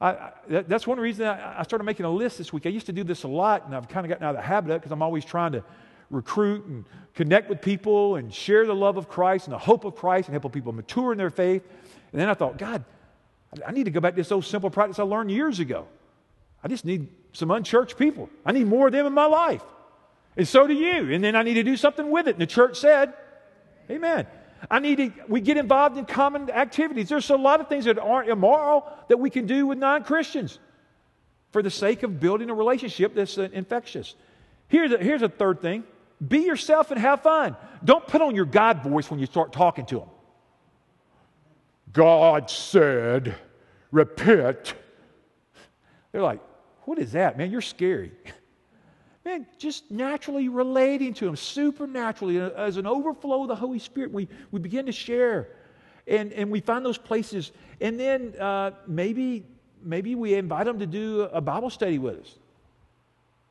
[0.00, 2.66] I, I, that's one reason I, I, started making a list this week.
[2.66, 4.46] I used to do this a lot, and I've kind of gotten out of the
[4.46, 5.64] habit of it because I'm always trying to
[6.10, 9.96] recruit and connect with people and share the love of Christ and the hope of
[9.96, 11.62] Christ and help people mature in their faith.
[12.12, 12.84] And then I thought, God,
[13.66, 15.86] I need to go back to this old simple practice I learned years ago.
[16.62, 18.28] I just need some unchurched people.
[18.44, 19.62] I need more of them in my life.
[20.36, 21.12] And so do you.
[21.12, 22.32] And then I need to do something with it.
[22.32, 23.14] And the church said,
[23.90, 24.26] Amen.
[24.70, 27.08] I need to, we get involved in common activities.
[27.08, 30.58] There's a lot of things that aren't immoral that we can do with non Christians
[31.52, 34.14] for the sake of building a relationship that's uh, infectious.
[34.66, 35.84] Here's a, here's a third thing
[36.26, 37.56] be yourself and have fun.
[37.84, 40.08] Don't put on your God voice when you start talking to them.
[41.98, 43.34] God said,
[43.90, 44.74] repent.
[46.12, 46.38] They're like,
[46.84, 47.50] what is that, man?
[47.50, 48.12] You're scary.
[49.24, 54.12] Man, just naturally relating to Him, supernaturally, uh, as an overflow of the Holy Spirit,
[54.12, 55.48] we, we begin to share.
[56.06, 57.50] And, and we find those places.
[57.80, 59.44] And then uh, maybe,
[59.82, 62.38] maybe we invite them to do a Bible study with us.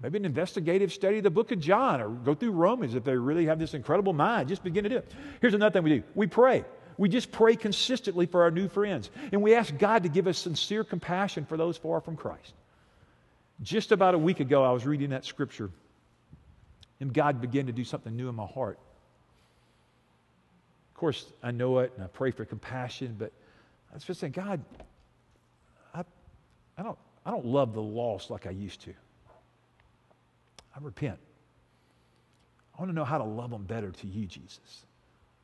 [0.02, 3.18] Maybe an investigative study of the book of John or go through Romans if they
[3.18, 4.48] really have this incredible mind.
[4.48, 5.12] Just begin to do it.
[5.42, 6.64] Here's another thing we do we pray.
[6.98, 9.10] We just pray consistently for our new friends.
[9.32, 12.54] And we ask God to give us sincere compassion for those far from Christ.
[13.62, 15.70] Just about a week ago, I was reading that scripture,
[17.00, 18.80] and God began to do something new in my heart.
[20.92, 23.32] Of course, I know it, and I pray for compassion, but
[23.92, 24.64] I was just saying, God,
[25.94, 26.04] I,
[26.78, 28.94] I, don't, I don't love the lost like I used to.
[30.76, 31.18] I repent.
[32.76, 34.86] I want to know how to love them better to you, Jesus.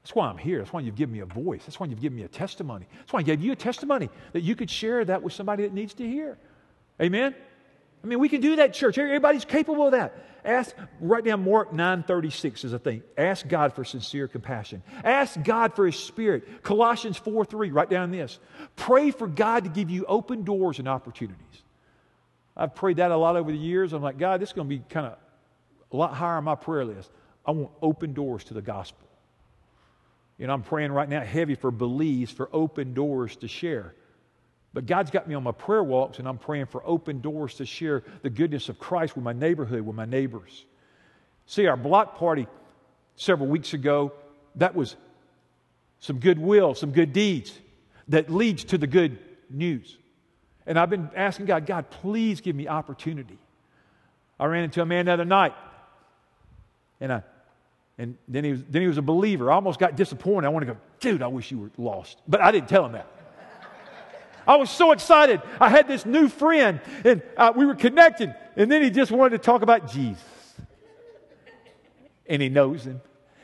[0.04, 0.60] That's why I'm here.
[0.60, 1.64] That's why you've given me a voice.
[1.66, 2.88] That's why you've given me a testimony.
[2.99, 5.74] That's why I gave you a testimony that you could share that with somebody that
[5.74, 6.38] needs to hear.
[7.01, 7.34] Amen?
[8.04, 8.97] I mean, we can do that, church.
[8.97, 10.14] Everybody's capable of that.
[10.43, 13.01] Ask, write down Mark 9.36 is a thing.
[13.18, 14.84] Ask God for sincere compassion.
[15.06, 16.64] Ask God for His Spirit.
[16.64, 18.39] Colossians 4.3, write down this.
[18.76, 21.64] Pray for God to give you open doors and opportunities.
[22.58, 23.93] I've prayed that a lot over the years.
[23.93, 25.18] I'm like, God, this is going to be kind of
[25.93, 27.10] a lot higher on my prayer list.
[27.45, 29.08] I want open doors to the gospel.
[30.38, 33.94] You know, I'm praying right now heavy for Belize, for open doors to share.
[34.74, 37.66] But God's got me on my prayer walks, and I'm praying for open doors to
[37.66, 40.66] share the goodness of Christ with my neighborhood, with my neighbors.
[41.46, 42.48] See, our block party
[43.16, 44.14] several weeks ago,
[44.56, 44.96] that was
[46.00, 47.58] some goodwill, some good deeds
[48.08, 49.20] that leads to the good
[49.50, 49.98] news.
[50.66, 53.38] And I've been asking God, God, please give me opportunity.
[54.40, 55.54] I ran into a man the other night,
[57.00, 57.24] and I,
[57.98, 59.52] and then he was, then he was a believer.
[59.52, 60.48] I almost got disappointed.
[60.48, 62.22] I want to go, dude, I wish you were lost.
[62.28, 63.08] But I didn't tell him that.
[64.46, 65.41] I was so excited.
[65.60, 68.36] I had this new friend, and uh, we were connected.
[68.56, 70.22] And then he just wanted to talk about Jesus.
[72.28, 73.02] And he knows him.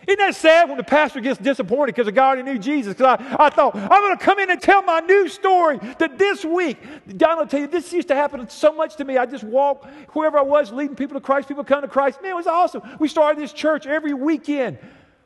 [0.09, 2.95] Isn't that sad when the pastor gets disappointed because the guy already knew Jesus?
[2.95, 6.17] Because I, I thought, I'm going to come in and tell my new story that
[6.17, 6.79] this week,
[7.15, 9.19] Don will tell you, this used to happen so much to me.
[9.19, 12.23] I just walk, wherever I was, leading people to Christ, people come to Christ.
[12.23, 12.81] Man, it was awesome.
[12.97, 14.79] We started this church every weekend.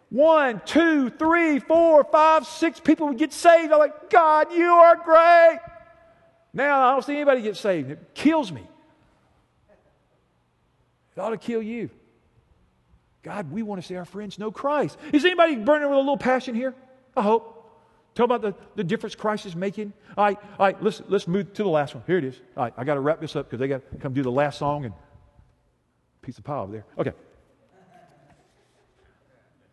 [0.09, 3.71] One, two, three, four, five, six people would get saved.
[3.71, 5.59] I'm like, God, you are great.
[6.51, 7.89] Now I don't see anybody get saved.
[7.89, 8.67] It kills me.
[11.15, 11.89] It ought to kill you.
[13.23, 14.97] God, we want to see our friends know Christ.
[15.13, 16.75] Is anybody burning with a little passion here?
[17.15, 17.49] I hope.
[18.15, 19.91] Tell about the, the difference Christ is making.
[20.15, 22.03] All right, all right, let's, let's move to the last one.
[22.05, 22.39] Here it is.
[22.55, 24.31] All right, I got to wrap this up because they got to come do the
[24.31, 24.93] last song and
[26.21, 26.85] piece of pie over there.
[26.97, 27.13] Okay.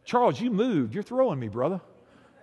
[0.05, 0.95] Charles, you moved.
[0.95, 1.81] You're throwing me, brother.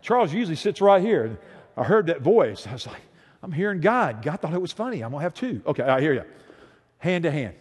[0.02, 1.40] Charles usually sits right here.
[1.76, 2.68] I heard that voice.
[2.68, 3.02] I was like,
[3.42, 4.22] I'm hearing God.
[4.22, 5.02] God thought it was funny.
[5.02, 5.62] I'm going to have two.
[5.66, 6.24] Okay, I hear you.
[7.00, 7.56] Hand to hand.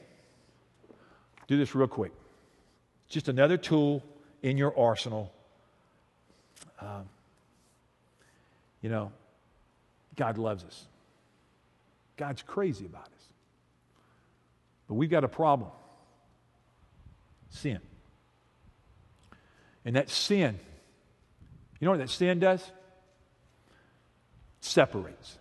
[1.48, 2.12] Do this real quick.
[3.08, 4.02] Just another tool
[4.42, 5.32] in your arsenal.
[6.80, 7.08] Um,
[8.82, 9.12] you know,
[10.16, 10.86] God loves us.
[12.16, 13.10] God's crazy about us.
[14.88, 15.70] But we've got a problem
[17.50, 17.80] sin.
[19.84, 20.58] And that sin,
[21.80, 22.70] you know what that sin does?
[24.60, 25.38] Separates.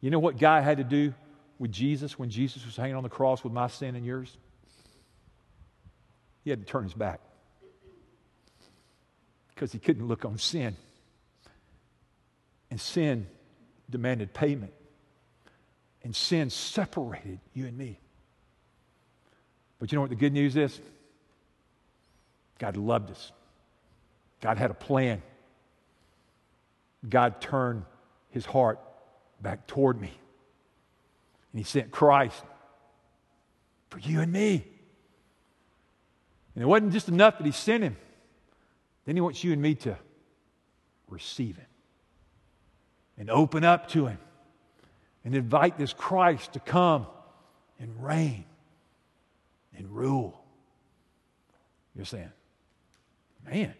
[0.00, 1.14] You know what God had to do
[1.58, 4.36] with Jesus when Jesus was hanging on the cross with my sin and yours?
[6.44, 7.20] He had to turn his back
[9.54, 10.76] because he couldn't look on sin.
[12.70, 13.26] And sin
[13.88, 14.72] demanded payment.
[16.02, 17.98] And sin separated you and me.
[19.78, 20.78] But you know what the good news is?
[22.58, 23.32] God loved us.
[24.42, 25.22] God had a plan.
[27.08, 27.84] God turned
[28.30, 28.80] his heart
[29.40, 30.12] back toward me.
[31.52, 32.42] And he sent Christ
[33.88, 34.66] for you and me.
[36.54, 37.96] And it wasn't just enough that he sent him.
[39.04, 39.96] Then he wants you and me to
[41.08, 41.66] receive him
[43.18, 44.18] and open up to him
[45.24, 47.06] and invite this Christ to come
[47.78, 48.44] and reign
[49.76, 50.40] and rule.
[51.94, 52.30] You're saying,
[53.48, 53.74] man,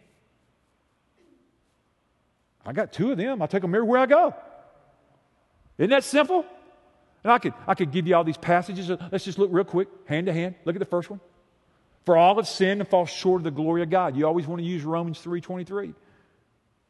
[2.65, 3.41] I got two of them.
[3.41, 4.33] I take them everywhere I go.
[5.77, 6.45] Isn't that simple?
[7.23, 8.89] And I could, I could give you all these passages.
[9.11, 10.55] Let's just look real quick, hand to hand.
[10.63, 11.19] Look at the first one.
[12.05, 14.15] For all have sinned and fall short of the glory of God.
[14.15, 15.93] You always want to use Romans 3.23.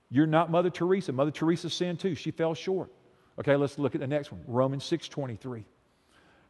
[0.09, 1.11] You're not Mother Teresa.
[1.11, 2.15] Mother Teresa sinned too.
[2.15, 2.91] She fell short.
[3.39, 4.41] Okay, let's look at the next one.
[4.47, 5.63] Romans 6.23.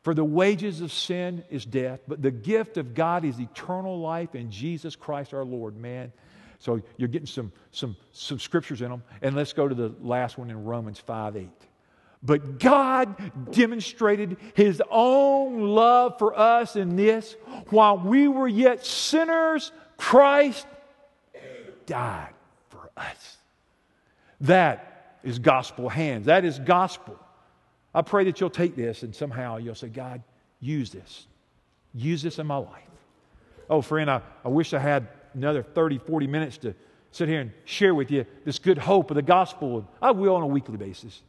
[0.04, 4.36] For the wages of sin is death, but the gift of God is eternal life
[4.36, 5.76] in Jesus Christ our Lord.
[5.78, 6.12] Man,
[6.60, 9.04] so you're getting some, some, some scriptures in them.
[9.22, 11.50] And let's go to the last one in Romans 5 8.
[12.26, 17.36] But God demonstrated his own love for us in this
[17.70, 20.66] while we were yet sinners, Christ
[21.86, 22.34] died
[22.70, 23.38] for us.
[24.42, 26.26] That is gospel hands.
[26.26, 27.20] That is gospel.
[27.94, 30.24] I pray that you'll take this and somehow you'll say, God,
[30.60, 31.28] use this.
[31.94, 32.84] Use this in my life.
[33.70, 36.74] Oh, friend, I, I wish I had another 30, 40 minutes to
[37.12, 39.88] sit here and share with you this good hope of the gospel.
[40.02, 41.22] I will on a weekly basis.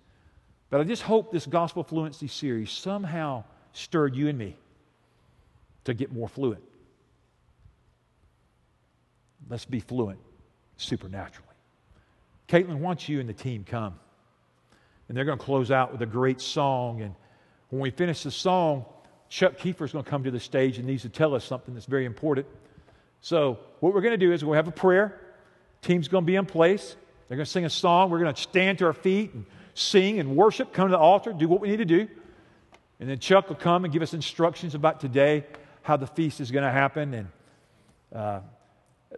[0.71, 4.57] But I just hope this gospel fluency series somehow stirred you and me
[5.85, 6.63] to get more fluent.
[9.49, 10.19] Let's be fluent
[10.77, 11.47] supernaturally.
[12.49, 13.99] Caitlin wants you and the team come.
[15.09, 17.01] And they're going to close out with a great song.
[17.01, 17.15] And
[17.71, 18.85] when we finish the song,
[19.29, 21.75] Chuck Kiefer is going to come to the stage and needs to tell us something
[21.75, 22.47] that's very important.
[23.21, 25.21] So, what we're going to do is to have a prayer.
[25.83, 26.97] Team's going to be in place.
[27.29, 28.11] They're going to sing a song.
[28.11, 29.47] We're going to stand to our feet and
[29.77, 32.09] sing and worship, come to the altar, do what we need to do.
[32.99, 35.45] And then Chuck will come and give us instructions about today,
[35.83, 37.13] how the feast is going to happen.
[37.15, 37.29] And
[38.15, 38.41] uh,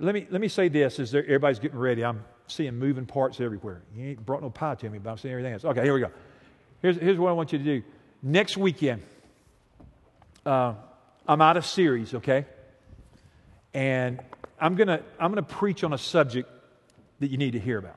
[0.00, 2.04] let, me, let me say this as everybody's getting ready.
[2.04, 3.82] I'm seeing moving parts everywhere.
[3.94, 5.64] You ain't brought no pie to me, but I'm seeing everything else.
[5.64, 6.10] Okay, here we go.
[6.82, 7.82] Here's, here's what I want you to do.
[8.22, 9.02] next weekend,
[10.44, 10.74] uh,
[11.26, 12.46] I'm out of series, okay?
[13.74, 14.20] And
[14.60, 16.50] I'm going to I'm going to preach on a subject
[17.20, 17.96] that you need to hear about.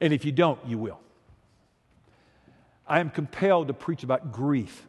[0.00, 1.00] And if you don't, you will.
[2.88, 4.86] I am compelled to preach about grief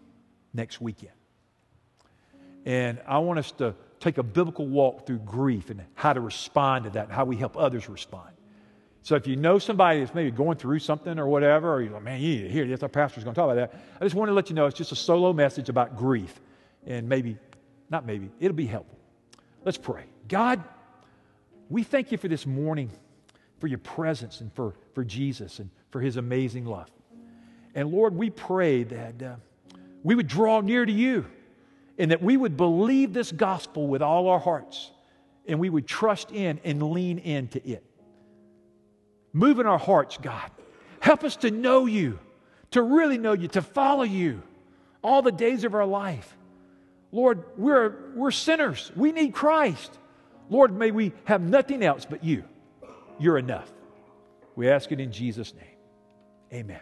[0.54, 1.14] next weekend.
[2.66, 6.86] And I want us to take a biblical walk through grief and how to respond
[6.86, 8.30] to that how we help others respond.
[9.02, 12.04] So if you know somebody that's maybe going through something or whatever, or you're like,
[12.04, 13.82] man, you need to hear this, our pastor's going to talk about that.
[14.00, 16.40] I just want to let you know it's just a solo message about grief.
[16.86, 17.38] And maybe,
[17.90, 19.00] not maybe, it'll be helpful.
[19.64, 20.04] Let's pray.
[20.28, 20.64] God,
[21.70, 22.92] we thank you for this morning,
[23.60, 26.90] for your presence and for, for Jesus and for his amazing love.
[27.80, 29.36] And Lord, we pray that uh,
[30.04, 31.26] we would draw near to you
[31.98, 34.92] and that we would believe this gospel with all our hearts
[35.48, 37.82] and we would trust in and lean into it.
[39.32, 40.52] Move in our hearts, God.
[41.00, 42.20] Help us to know you,
[42.72, 44.42] to really know you, to follow you
[45.02, 46.36] all the days of our life.
[47.14, 48.92] Lord, we're, we're sinners.
[48.94, 49.98] We need Christ.
[50.50, 52.44] Lord, may we have nothing else but you.
[53.20, 53.72] You're enough.
[54.58, 55.78] We ask it in Jesus' name.
[56.52, 56.82] Amen.